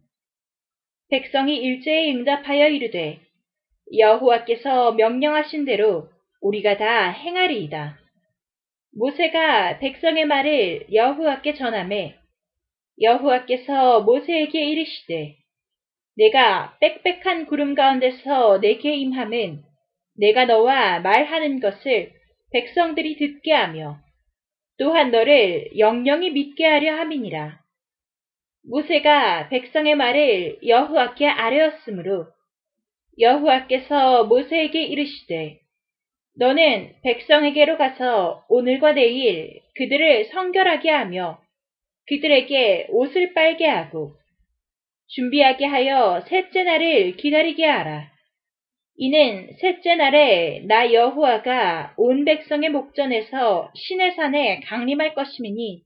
백성이 1.10 1.58
일제에 1.58 2.12
응답하여 2.12 2.68
이르되 2.68 3.20
여호와께서 3.98 4.94
명령하신 4.94 5.64
대로 5.64 6.10
우리가 6.42 6.78
다 6.78 7.10
행하리이다. 7.10 7.98
모세가 8.98 9.80
백성의 9.80 10.26
말을 10.26 10.88
여호와께 10.92 11.54
전함에 11.54 12.16
여호와께서 13.02 14.02
모세에게 14.02 14.64
이르시되 14.64 15.36
내가 16.18 16.78
빽빽한 16.80 17.46
구름 17.46 17.76
가운데서 17.76 18.60
내게 18.60 18.96
임함은 18.96 19.62
내가 20.18 20.46
너와 20.46 21.00
말하는 21.00 21.60
것을 21.60 22.12
백성들이 22.52 23.18
듣게 23.18 23.54
하며 23.54 24.00
또한 24.80 25.12
너를 25.12 25.78
영영히 25.78 26.32
믿게 26.32 26.66
하려 26.66 26.98
함이니라. 26.98 27.60
모세가 28.70 29.50
백성의 29.50 29.96
말을 29.96 30.60
여호와께 30.66 31.28
아뢰었으므로 31.28 32.28
여호와께서 33.20 34.26
모세에게 34.26 34.84
이르시되 34.84 35.60
너는 36.36 36.94
백성에게로 37.04 37.78
가서 37.78 38.46
오늘과 38.50 38.94
내일 38.94 39.62
그들을 39.76 40.26
성결하게 40.26 40.90
하며 40.90 41.40
그들에게 42.08 42.88
옷을 42.90 43.34
빨게 43.34 43.66
하고 43.66 44.14
준비하게 45.10 45.66
하여 45.66 46.22
셋째 46.28 46.64
날을 46.64 47.16
기다리게 47.18 47.66
하라. 47.66 48.10
이는 48.98 49.54
셋째 49.60 49.96
날에 49.96 50.64
나 50.66 50.92
여호와가 50.92 51.94
온 51.98 52.26
백성의 52.26 52.70
목전에서 52.70 53.72
신의 53.76 54.14
산에 54.14 54.62
강림할 54.62 55.14
것이니 55.14 55.84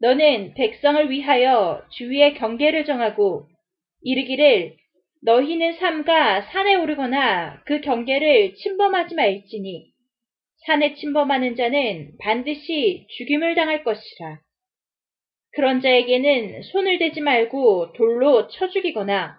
너는 0.00 0.54
백성을 0.54 1.10
위하여 1.10 1.82
주위의 1.90 2.34
경계를 2.34 2.84
정하고 2.84 3.46
이르기를 4.02 4.76
너희는 5.22 5.74
삼가 5.74 6.42
산에 6.42 6.74
오르거나 6.74 7.62
그 7.64 7.80
경계를 7.80 8.54
침범하지 8.54 9.14
말지니 9.14 9.90
산에 10.66 10.94
침범하는 10.94 11.56
자는 11.56 12.12
반드시 12.20 13.06
죽임을 13.16 13.54
당할 13.54 13.82
것이라. 13.82 14.40
그런 15.52 15.80
자에게는 15.80 16.62
손을 16.62 16.98
대지 16.98 17.20
말고 17.20 17.92
돌로 17.92 18.48
쳐 18.48 18.68
죽이거나 18.68 19.38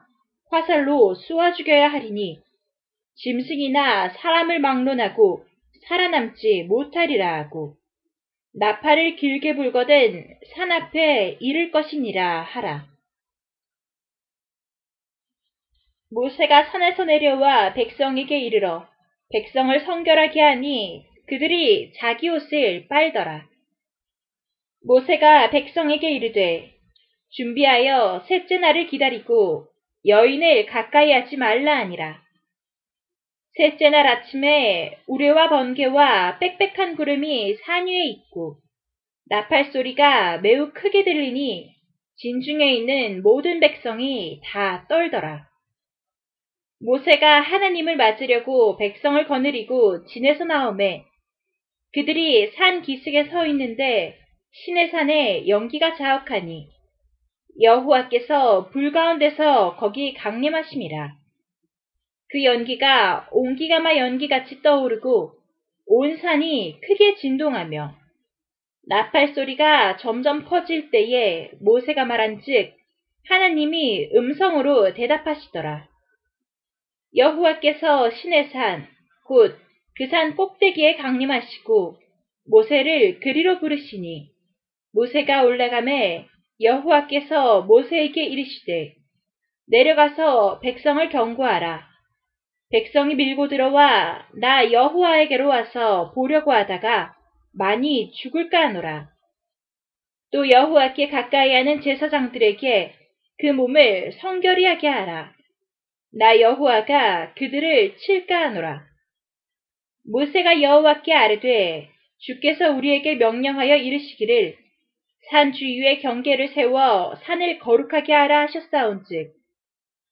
화살로 0.50 1.16
쏘아 1.16 1.54
죽여야 1.54 1.88
하리니 1.88 2.40
짐승이나 3.16 4.10
사람을 4.10 4.60
막론하고 4.60 5.46
살아남지 5.88 6.64
못하리라 6.64 7.40
하고 7.40 7.76
나팔을 8.54 9.16
길게 9.16 9.56
불거든 9.56 10.28
산 10.54 10.72
앞에 10.72 11.38
이를 11.40 11.72
것이니라 11.72 12.42
하라. 12.42 12.86
모세가 16.10 16.66
산에서 16.66 17.06
내려와 17.06 17.74
백성에게 17.74 18.38
이르러 18.40 18.86
백성을 19.32 19.80
성결하게 19.80 20.42
하니 20.42 21.06
그들이 21.28 21.94
자기 21.94 22.28
옷을 22.28 22.88
빨더라. 22.90 23.51
모세가 24.84 25.52
백성에게 25.52 26.12
이르되 26.12 26.74
준비하여 27.30 28.24
셋째 28.28 28.58
날을 28.58 28.88
기다리고 28.88 29.68
여인을 30.06 30.66
가까이 30.66 31.12
하지 31.12 31.38
말라 31.38 31.78
하니라. 31.80 32.20
셋째 33.54 33.90
날 33.90 34.08
아침에 34.08 34.98
우레와 35.08 35.50
번개와 35.50 36.40
빽빽한 36.40 36.96
구름이 36.96 37.56
산 37.64 37.86
위에 37.86 38.06
있고 38.06 38.58
나팔 39.28 39.66
소리가 39.66 40.40
매우 40.40 40.72
크게 40.74 41.04
들리니 41.04 41.70
진중에 42.18 42.74
있는 42.74 43.22
모든 43.22 43.60
백성이 43.60 44.42
다 44.46 44.88
떨더라. 44.90 45.48
모세가 46.80 47.42
하나님을 47.42 47.98
맞으려고 47.98 48.78
백성을 48.78 49.24
거느리고 49.28 50.06
진에서 50.08 50.46
나오매 50.46 51.04
그들이 51.94 52.52
산 52.54 52.82
기슭에 52.82 53.26
서 53.26 53.46
있는데 53.46 54.21
신의 54.52 54.90
산에 54.90 55.48
연기가 55.48 55.96
자욱하니 55.96 56.68
여호와께서 57.62 58.70
불 58.70 58.92
가운데서 58.92 59.76
거기 59.78 60.14
강림하심이라. 60.14 61.16
그 62.30 62.44
연기가 62.44 63.28
옹기가마 63.32 63.98
연기같이 63.98 64.62
떠오르고 64.62 65.34
온 65.88 66.18
산이 66.18 66.80
크게 66.82 67.16
진동하며 67.16 67.96
나팔 68.88 69.34
소리가 69.34 69.98
점점 69.98 70.46
커질 70.46 70.92
때에 70.92 71.52
모세가 71.62 72.06
말한즉 72.06 72.76
하나님이 73.28 74.12
음성으로 74.16 74.94
대답하시더라. 74.94 75.88
여호와께서 77.16 78.12
신의 78.12 78.50
산, 78.50 78.88
곧 79.26 79.56
그 79.98 80.08
산 80.08 80.36
꼭대기에 80.36 80.96
강림하시고 80.96 81.98
모세를 82.50 83.20
그리로 83.20 83.60
부르시니 83.60 84.31
모세가 84.94 85.44
올라가매 85.44 86.28
여호와께서 86.62 87.62
모세에게 87.64 88.26
이르시되 88.26 88.94
내려가서 89.68 90.60
백성을 90.60 91.08
경고하라. 91.10 91.88
백성이 92.72 93.16
밀고 93.16 93.48
들어와 93.48 94.28
나 94.40 94.72
여호와에게로 94.72 95.48
와서 95.48 96.12
보려고 96.14 96.52
하다가 96.52 97.16
많이 97.54 98.12
죽을까 98.14 98.68
하노라. 98.68 99.10
또 100.32 100.50
여호와께 100.50 101.10
가까이 101.10 101.54
하는 101.54 101.82
제사장들에게 101.82 102.94
그 103.40 103.46
몸을 103.48 104.14
성결히 104.14 104.66
하게 104.66 104.88
하라. 104.88 105.34
나 106.14 106.40
여호와가 106.40 107.34
그들을 107.34 107.98
칠까 107.98 108.42
하노라. 108.42 108.84
모세가 110.12 110.62
여호와께 110.62 111.14
아뢰되 111.14 111.90
주께서 112.20 112.72
우리에게 112.72 113.16
명령하여 113.16 113.78
이르시기를 113.78 114.58
산 115.32 115.54
주위에 115.54 116.00
경계를 116.00 116.50
세워 116.50 117.16
산을 117.24 117.60
거룩하게 117.60 118.12
하라 118.12 118.42
하셨사온즉 118.42 119.34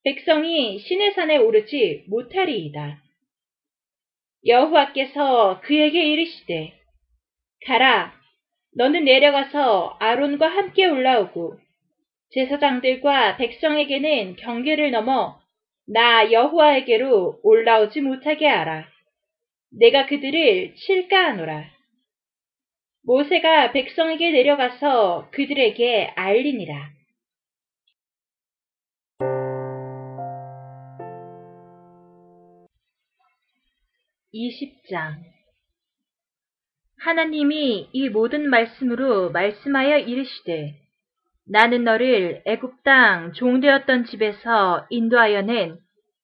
백성이 0.05 0.79
신의 0.79 1.11
산에 1.11 1.35
오르지 1.35 2.05
못하리이다. 2.07 3.01
여호와께서 4.45 5.59
그에게 5.59 6.05
이르시되 6.05 6.73
가라 7.65 8.13
너는 8.77 9.03
내려가서 9.03 9.97
아론과 9.99 10.47
함께 10.47 10.85
올라오고 10.85 11.59
제사장들과 12.31 13.35
백성에게는 13.35 14.37
경계를 14.37 14.91
넘어 14.91 15.37
나 15.85 16.31
여호와에게로 16.31 17.41
올라오지 17.43 17.99
못하게 17.99 18.47
하라. 18.47 18.87
내가 19.77 20.05
그들을 20.05 20.75
칠까 20.75 21.25
하노라. 21.25 21.78
모세가 23.03 23.71
백성에게 23.71 24.31
내려가서 24.31 25.29
그들에게 25.31 26.13
알리니라. 26.15 26.89
2 34.31 34.49
0장 34.51 35.15
하나님이 36.99 37.89
이 37.91 38.09
모든 38.09 38.49
말씀으로 38.49 39.31
말씀하여 39.31 39.97
이르시되 39.99 40.75
나는 41.45 41.83
너를 41.83 42.43
애굽 42.45 42.83
땅 42.83 43.33
종되었던 43.33 44.05
집에서 44.05 44.85
인도하여 44.89 45.41
낸 45.41 45.79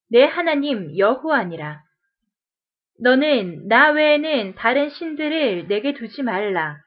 내 0.08 0.24
하나님 0.24 0.96
여호와니라. 0.98 1.82
너는 3.00 3.68
나 3.68 3.92
외에는 3.92 4.56
다른 4.56 4.90
신들을 4.90 5.68
내게 5.68 5.94
두지 5.94 6.24
말라. 6.24 6.78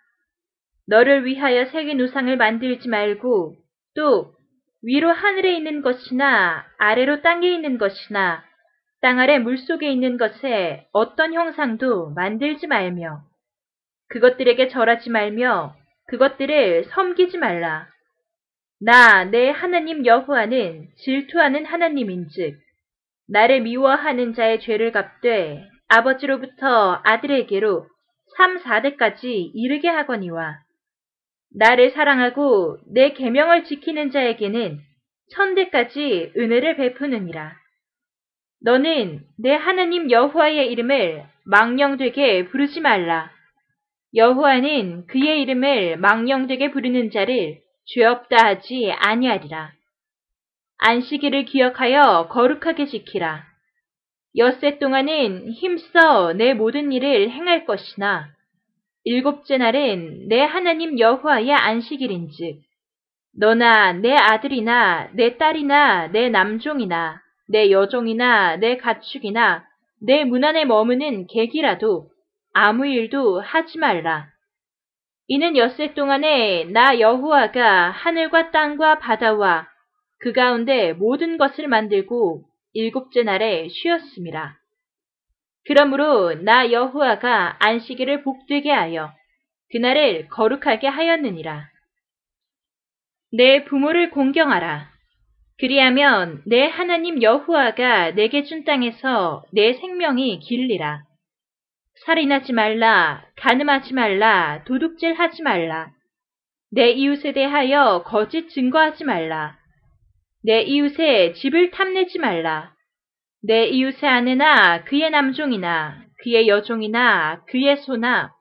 너를 0.87 1.27
위하여 1.27 1.67
새긴 1.67 2.01
우상을 2.01 2.35
만들지 2.37 2.89
말고 2.89 3.57
또 3.95 4.33
위로 4.83 5.11
하늘에 5.11 5.55
있는 5.57 5.83
것이나 5.83 6.65
아래로 6.79 7.21
땅에 7.21 7.49
있는 7.49 7.79
것이나 7.79 8.43
땅 9.01 9.19
아래 9.19 9.39
물속에 9.39 9.91
있는 9.91 10.17
것에 10.17 10.89
어떤 10.93 11.35
형상도 11.35 12.11
만들지 12.11 12.67
말며 12.67 13.21
그것들에게 14.09 14.69
절하지 14.69 15.11
말며 15.11 15.75
그것들을 16.09 16.85
섬기지 16.85 17.39
말라. 17.39 17.87
나 18.81 19.25
내 19.25 19.51
하나님 19.51 20.07
여호와는 20.07 20.89
질투하는 20.97 21.67
하나님인즉 21.67 22.59
나를 23.29 23.61
미워하는 23.61 24.35
자의 24.35 24.61
죄를 24.61 24.93
갚되 24.93 25.69
아버지로부터 25.89 27.01
아들에게로 27.05 27.86
3, 28.36 28.59
4대까지 28.59 29.51
이르게 29.55 29.89
하거니와 29.89 30.59
나를 31.57 31.91
사랑하고 31.91 32.78
내 32.93 33.12
계명을 33.14 33.64
지키는 33.64 34.11
자에게는 34.11 34.80
천대까지 35.32 36.32
은혜를 36.36 36.76
베푸느니라. 36.76 37.55
너는 38.62 39.22
내 39.39 39.55
하나님 39.55 40.11
여호와의 40.11 40.70
이름을 40.72 41.24
망령되게 41.47 42.47
부르지 42.47 42.80
말라. 42.80 43.30
여호와는 44.14 45.07
그의 45.07 45.43
이름을 45.43 45.97
망령되게 45.99 46.70
부르는 46.70 47.11
자를 47.11 47.61
죄 47.86 48.05
없다 48.05 48.36
하지 48.47 48.93
아니하리라. 48.93 49.72
안식일을 50.78 51.45
기억하여 51.45 52.28
거룩하게 52.30 52.86
지키라. 52.86 53.47
엿새 54.39 54.78
동안은 54.78 55.51
힘써 55.51 56.32
내 56.32 56.55
모든 56.55 56.93
일을 56.93 57.30
행할 57.30 57.66
것이나 57.66 58.28
일곱째 59.05 59.59
날은 59.59 60.28
내 60.28 60.41
하나님 60.41 60.99
여호와의 60.99 61.53
안식일인즉 61.53 62.61
너나 63.36 63.93
내 63.95 64.14
아들이나 64.14 65.11
내 65.12 65.36
딸이나 65.36 66.09
내 66.09 66.28
남종이나 66.28 67.20
내 67.49 67.70
여종이나 67.70 68.57
내 68.57 68.76
가축이나 68.76 69.64
내 70.01 70.24
문 70.24 70.45
안에 70.45 70.64
머무는 70.64 71.26
객이라도 71.26 72.09
아무 72.55 72.86
일도 72.86 73.41
하지 73.41 73.78
말라. 73.78 74.28
이는 75.26 75.57
엿새 75.57 75.95
동안에 75.95 76.66
나 76.66 77.01
여호와가 77.01 77.91
하늘과 77.91 78.51
땅과 78.53 79.01
바다와 79.01 79.66
그 80.20 80.32
가운데 80.32 80.93
모든 80.93 81.39
것을 81.39 81.68
만들고 81.68 82.47
일곱째 82.73 83.23
날에 83.23 83.69
쉬었습니다. 83.69 84.59
그러므로 85.64 86.35
나 86.35 86.71
여호와가 86.71 87.57
안식일을 87.61 88.23
복되게 88.23 88.71
하여 88.71 89.12
그날을 89.71 90.29
거룩하게 90.29 90.87
하였느니라. 90.87 91.69
내 93.33 93.64
부모를 93.64 94.11
공경하라. 94.11 94.91
그리하면 95.59 96.43
내 96.47 96.66
하나님 96.66 97.21
여호와가 97.21 98.12
내게 98.12 98.45
준 98.45 98.64
땅에서 98.64 99.45
내 99.53 99.75
생명이 99.75 100.39
길리라. 100.41 101.03
살인하지 102.07 102.53
말라, 102.53 103.27
가늠하지 103.37 103.93
말라, 103.93 104.62
도둑질하지 104.64 105.43
말라. 105.43 105.91
내 106.71 106.91
이웃에 106.91 107.33
대하여 107.33 108.05
거짓 108.07 108.49
증거하지 108.51 109.05
말라. 109.05 109.58
내 110.45 110.62
이웃의 110.62 111.34
집을 111.34 111.70
탐내지 111.70 112.18
말라. 112.18 112.72
내 113.43 113.66
이웃의 113.66 114.09
아내나 114.09 114.84
그의 114.84 115.11
남종이나 115.11 116.05
그의 116.22 116.49
여종이나 116.49 117.45
그의 117.47 117.76
소나 117.78 118.32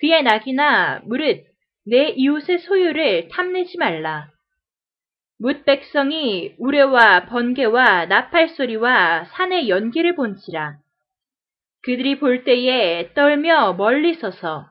그의 0.00 0.22
낙이나 0.22 1.02
무릇 1.04 1.44
내 1.86 2.08
이웃의 2.08 2.58
소유를 2.58 3.28
탐내지 3.28 3.78
말라. 3.78 4.28
뭇 5.38 5.64
백성이 5.64 6.54
우레와 6.58 7.26
번개와 7.26 8.06
나팔 8.06 8.48
소리와 8.48 9.24
산의 9.26 9.68
연기를 9.68 10.16
본지라. 10.16 10.78
그들이 11.82 12.18
볼 12.18 12.42
때에 12.44 13.12
떨며 13.14 13.74
멀리 13.74 14.14
서서 14.14 14.66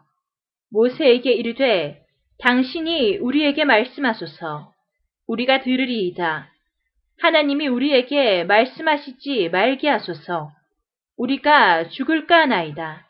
모세에게 0.71 1.31
이르되 1.31 2.01
당신이 2.39 3.17
우리에게 3.17 3.63
말씀하소서 3.63 4.73
우리가 5.27 5.61
들으리이다. 5.61 6.51
하나님이 7.19 7.67
우리에게 7.67 8.43
말씀하시지 8.43 9.49
말게 9.49 9.89
하소서. 9.89 10.51
우리가 11.17 11.89
죽을까 11.89 12.41
하나이다. 12.41 13.07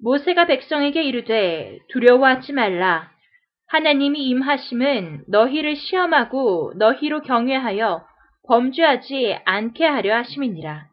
모세가 0.00 0.46
백성에게 0.46 1.02
이르되 1.02 1.78
두려워하지 1.90 2.52
말라. 2.52 3.10
하나님이 3.68 4.28
임하심은 4.28 5.24
너희를 5.28 5.76
시험하고 5.76 6.72
너희로 6.76 7.22
경외하여 7.22 8.06
범죄하지 8.46 9.38
않게 9.44 9.84
하려 9.84 10.16
하심이니라. 10.16 10.86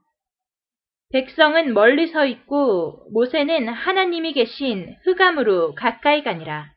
백성은 1.14 1.74
멀리 1.74 2.08
서 2.08 2.26
있고 2.26 3.08
모세는 3.14 3.70
하나님이 3.70 4.34
계신 4.34 4.96
흑암으로 5.06 5.76
가까이 5.76 6.24
가니라. 6.24 6.70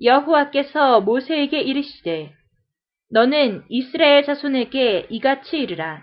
여호와께서 0.00 1.00
모세에게 1.00 1.60
이르시되 1.60 2.32
너는 3.12 3.64
이스라엘 3.68 4.24
자손에게 4.24 5.08
이같이 5.10 5.58
이르라. 5.58 6.02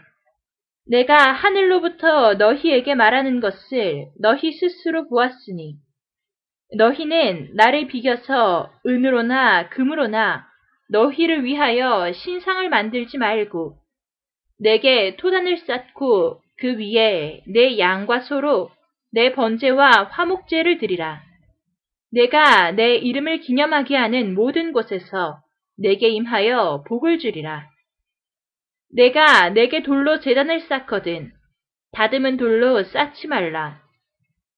내가 0.85 1.31
하늘로부터 1.31 2.35
너희에게 2.35 2.93
말하는 2.93 3.39
것을 3.39 4.09
너희 4.19 4.51
스스로 4.51 5.07
보았으니 5.09 5.75
너희는 6.77 7.55
나를 7.55 7.87
비겨서 7.87 8.71
은으로나 8.85 9.69
금으로나 9.69 10.45
너희를 10.91 11.43
위하여 11.45 12.13
신상을 12.13 12.69
만들지 12.69 13.17
말고 13.17 13.77
내게 14.59 15.15
토단을 15.15 15.57
쌓고 15.57 16.41
그 16.59 16.77
위에 16.77 17.41
내 17.47 17.79
양과 17.79 18.21
소로 18.21 18.69
내 19.11 19.33
번제와 19.33 20.09
화목제를 20.11 20.77
드리라. 20.77 21.23
내가 22.11 22.71
내 22.71 22.95
이름을 22.95 23.39
기념하게 23.39 23.95
하는 23.95 24.35
모든 24.35 24.73
곳에서 24.73 25.41
내게 25.81 26.09
임하여 26.09 26.83
복을 26.87 27.19
주리라. 27.19 27.69
내가 28.93 29.49
내게 29.49 29.81
돌로 29.81 30.19
재단을 30.19 30.61
쌓거든 30.61 31.31
다듬은 31.93 32.37
돌로 32.37 32.83
쌓지 32.83 33.27
말라. 33.27 33.81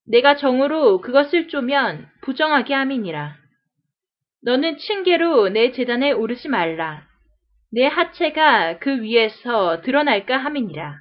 내가 0.07 0.35
정으로 0.35 0.99
그것을 1.01 1.47
쪼면 1.47 2.09
부정하게 2.21 2.73
함이니라. 2.73 3.35
너는 4.43 4.77
층계로 4.77 5.49
내 5.49 5.71
재단에 5.71 6.11
오르지 6.11 6.49
말라. 6.49 7.07
내 7.71 7.85
하체가 7.85 8.79
그 8.79 9.01
위에서 9.01 9.81
드러날까 9.81 10.37
함이니라. 10.37 10.97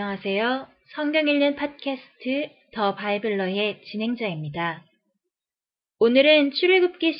안녕하세요. 0.00 0.68
성경 0.94 1.26
읽는 1.26 1.56
팟캐스트 1.56 2.50
더 2.72 2.94
바이블러의 2.94 3.82
진행자입니다. 3.82 4.84
오늘은 5.98 6.52
출애굽기 6.52 7.14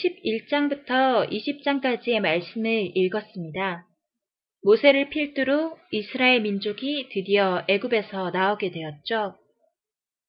11장부터 0.46 1.28
20장까지의 1.28 2.20
말씀을 2.20 2.96
읽었습니다. 2.96 3.84
모세를 4.62 5.08
필두로 5.08 5.76
이스라엘 5.90 6.42
민족이 6.42 7.08
드디어 7.10 7.64
애굽에서 7.66 8.30
나오게 8.30 8.70
되었죠. 8.70 9.34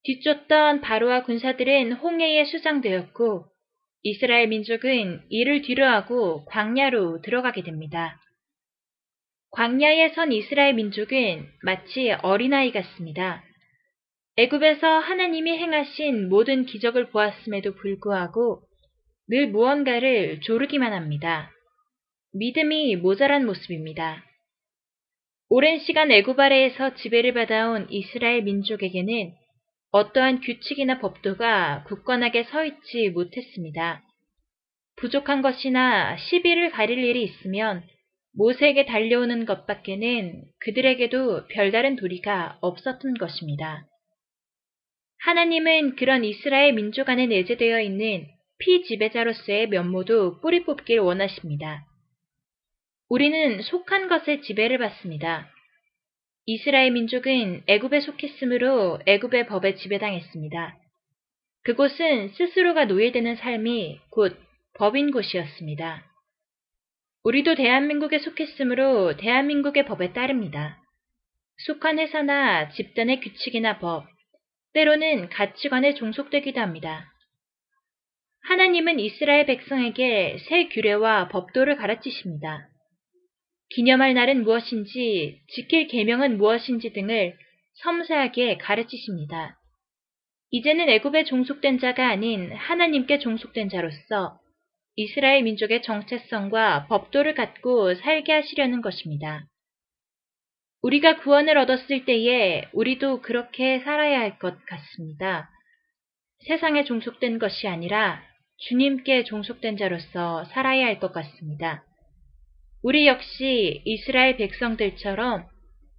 뒤쫓던 0.06 0.82
바로와 0.82 1.26
군사들은 1.26 1.91
홍해에 1.93 2.45
수장되었고 2.45 3.45
이스라엘 4.02 4.47
민족은 4.47 5.22
이를 5.30 5.62
뒤로하고 5.62 6.45
광야로 6.45 7.22
들어가게 7.22 7.62
됩니다. 7.62 8.20
광야에 9.52 10.10
선 10.10 10.32
이스라엘 10.32 10.76
민족은 10.76 11.47
마치 11.64 12.12
어린아이 12.22 12.72
같습니다. 12.72 13.43
애굽에서 14.38 14.88
하나님이 15.00 15.58
행하신 15.58 16.30
모든 16.30 16.66
기적을 16.66 17.10
보았음에도 17.10 17.74
불구하고 17.76 18.62
늘 19.28 19.47
무언가를 19.47 20.41
조르기만 20.41 20.93
합니다. 20.93 21.52
믿음이 22.34 22.95
모자란 22.97 23.45
모습입니다. 23.45 24.24
오랜 25.50 25.80
시간 25.80 26.12
애굽 26.12 26.39
아래에서 26.39 26.93
지배를 26.95 27.34
받아온 27.34 27.88
이스라엘 27.89 28.43
민족에게는 28.43 29.34
어떠한 29.91 30.41
규칙이나 30.41 31.00
법도가 31.00 31.86
굳건하게 31.88 32.43
서 32.43 32.64
있지 32.66 33.10
못했습니다. 33.10 34.04
부족한 34.97 35.41
것이나 35.41 36.18
시비를 36.18 36.70
가릴 36.70 37.00
일이 37.00 37.24
있으면 37.24 37.84
모세에게 38.34 38.86
달려오는 38.86 39.46
것밖에는 39.46 40.44
그들에게도 40.60 41.48
별다른 41.48 41.96
도리가 41.96 42.60
없었던 42.62 43.16
것입니다. 43.16 43.86
하나님은 45.20 45.96
그런 45.96 46.24
이스라엘 46.24 46.74
민족 46.74 47.10
안에 47.10 47.26
내재되어 47.28 47.82
있는 47.82 48.28
피지배자로서의 48.60 49.68
면모도 49.68 50.40
뿌리 50.42 50.64
뽑길 50.64 51.00
원하십니다. 51.00 51.86
우리는 53.10 53.62
속한 53.62 54.08
것에 54.08 54.42
지배를 54.42 54.78
받습니다. 54.78 55.50
이스라엘 56.46 56.92
민족은 56.92 57.64
애굽에 57.68 58.02
속했으므로 58.02 59.00
애굽의 59.06 59.48
법에 59.48 59.76
지배당했습니다. 59.76 60.78
그곳은 61.64 62.30
스스로가 62.30 62.86
노예되는 62.86 63.36
삶이 63.36 64.00
곧 64.10 64.38
법인 64.76 65.12
곳이었습니다. 65.12 66.09
우리도 67.24 67.56
대한민국에 67.56 68.20
속했으므로 68.20 69.18
대한민국의 69.18 69.86
법에 69.86 70.14
따릅니다. 70.14 70.82
속한 71.66 72.00
회사나 72.00 72.70
집단의 72.70 73.20
규칙이나 73.20 73.80
법, 73.80 74.08
때로는 74.74 75.30
가치관에 75.30 75.96
종속되기도 75.96 76.62
합니다. 76.62 77.06
하나님은 78.44 79.00
이스라엘 79.00 79.46
백성에게 79.46 80.38
새 80.48 80.70
규례와 80.70 81.28
법도를 81.28 81.76
가르치십니다. 81.76 82.68
기념할 83.72 84.14
날은 84.14 84.44
무엇인지, 84.44 85.42
지킬 85.50 85.88
계명은 85.88 86.38
무엇인지 86.38 86.94
등을 86.94 87.36
섬세하게 87.84 88.58
가르치십니다. 88.58 89.60
이제는 90.52 90.90
애굽에 90.90 91.26
종속된 91.26 91.80
자가 91.80 92.08
아닌 92.08 92.52
하나님께 92.52 93.20
종속된 93.20 93.70
자로서 93.70 94.40
이스라엘 95.00 95.43
민족의 95.43 95.82
정체성과 95.82 96.88
법도를 96.88 97.34
갖고 97.34 97.95
살게 97.95 98.34
하시려는 98.34 98.82
것입니다. 98.82 99.45
우리가 100.82 101.22
구원을 101.22 101.58
얻었을 101.58 102.04
때에 102.04 102.66
우리도 102.74 103.22
그렇게 103.22 103.80
살아야 103.80 104.20
할 104.20 104.39
것 104.39 104.58
같습니다. 104.66 105.50
세상에 106.47 106.84
종속된 106.84 107.39
것이 107.39 107.70
아니라 107.70 108.22
주님께 108.58 109.24
종속된 109.24 109.78
자로서 109.78 110.43
살아야 110.52 110.88
할 110.88 111.00
것 111.00 111.14
같습니다. 111.14 111.86
우리 112.84 113.08
역시 113.08 113.82
이스라엘 113.86 114.36
백성들처럼 114.36 115.47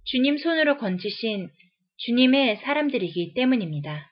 주님 0.05 0.37
손으로 0.37 0.77
건지신 0.77 1.49
주님의 1.97 2.57
사람들이기 2.57 3.33
때문입니다. 3.33 4.11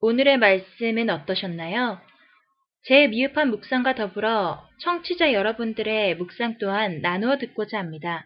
오늘의 0.00 0.38
말씀은 0.38 1.10
어떠셨나요? 1.10 2.07
제 2.88 3.06
미흡한 3.06 3.50
묵상과 3.50 3.96
더불어 3.96 4.66
청취자 4.78 5.34
여러분들의 5.34 6.16
묵상 6.16 6.56
또한 6.58 7.02
나누어 7.02 7.36
듣고자 7.36 7.78
합니다. 7.78 8.24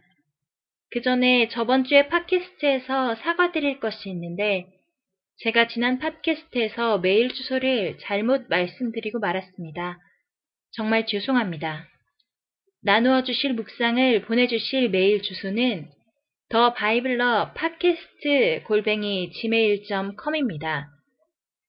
그 0.92 1.02
전에 1.02 1.48
저번 1.48 1.82
주에 1.82 2.06
팟캐스트에서 2.06 3.16
사과드릴 3.16 3.80
것이 3.80 4.08
있는데 4.10 4.66
제가 5.38 5.66
지난 5.66 5.98
팟캐스트에서 5.98 6.98
메일 6.98 7.34
주소를 7.34 7.98
잘못 8.02 8.46
말씀드리고 8.48 9.18
말았습니다. 9.18 9.98
정말 10.70 11.06
죄송합니다. 11.06 11.88
나누어 12.84 13.24
주실 13.24 13.54
묵상을 13.54 14.22
보내주실 14.26 14.90
메일 14.90 15.22
주소는 15.22 15.88
더 16.50 16.72
바이블러 16.72 17.54
팟캐스트 17.54 18.62
골뱅이 18.68 19.32
gmail.com입니다. 19.32 20.88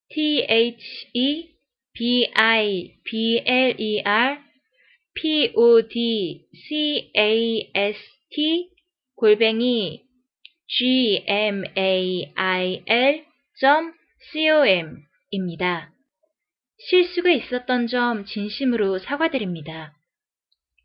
t 0.10 0.46
h 0.48 1.10
e 1.14 1.53
b 1.96 2.32
i 2.34 2.96
b 3.04 3.38
l 3.46 3.76
e 3.78 4.02
r 4.02 4.42
p 5.14 5.52
o 5.56 5.88
d 5.88 6.48
c 6.52 7.12
a 7.16 7.72
s 7.74 8.00
t 8.32 8.70
골뱅이 9.16 10.02
g 10.68 11.24
m 11.28 11.64
a 11.78 12.32
i 12.34 12.84
l 12.88 13.26
com 13.60 13.94
입니다. 15.30 15.94
실수가 16.90 17.32
있었던 17.32 17.86
점 17.86 18.26
진심으로 18.26 18.98
사과드립니다. 18.98 19.94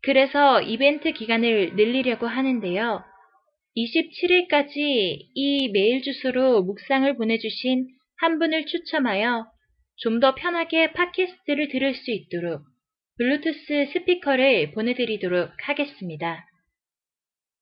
그래서 0.03 0.61
이벤트 0.61 1.11
기간을 1.11 1.75
늘리려고 1.75 2.27
하는데요. 2.27 3.03
27일까지 3.75 5.29
이 5.33 5.69
메일 5.69 6.03
주소로 6.03 6.61
묵상을 6.61 7.15
보내주신 7.17 7.87
한 8.17 8.37
분을 8.37 8.67
추첨하여 8.67 9.47
좀 9.99 10.19
더 10.19 10.33
편하게 10.35 10.93
팟캐스트를 10.93 11.69
들을 11.69 11.93
수 11.93 12.11
있도록 12.11 12.63
블루투스 13.17 13.91
스피커를 13.93 14.71
보내드리도록 14.71 15.51
하겠습니다. 15.67 16.45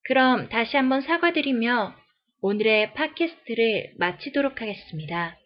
그럼 0.04 0.48
다시 0.48 0.76
한번 0.76 1.00
사과드리며 1.02 1.96
오늘의 2.40 2.94
팟캐스트를 2.94 3.94
마치도록 3.98 4.62
하겠습니다. 4.62 5.36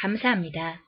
감사합니다. 0.00 0.83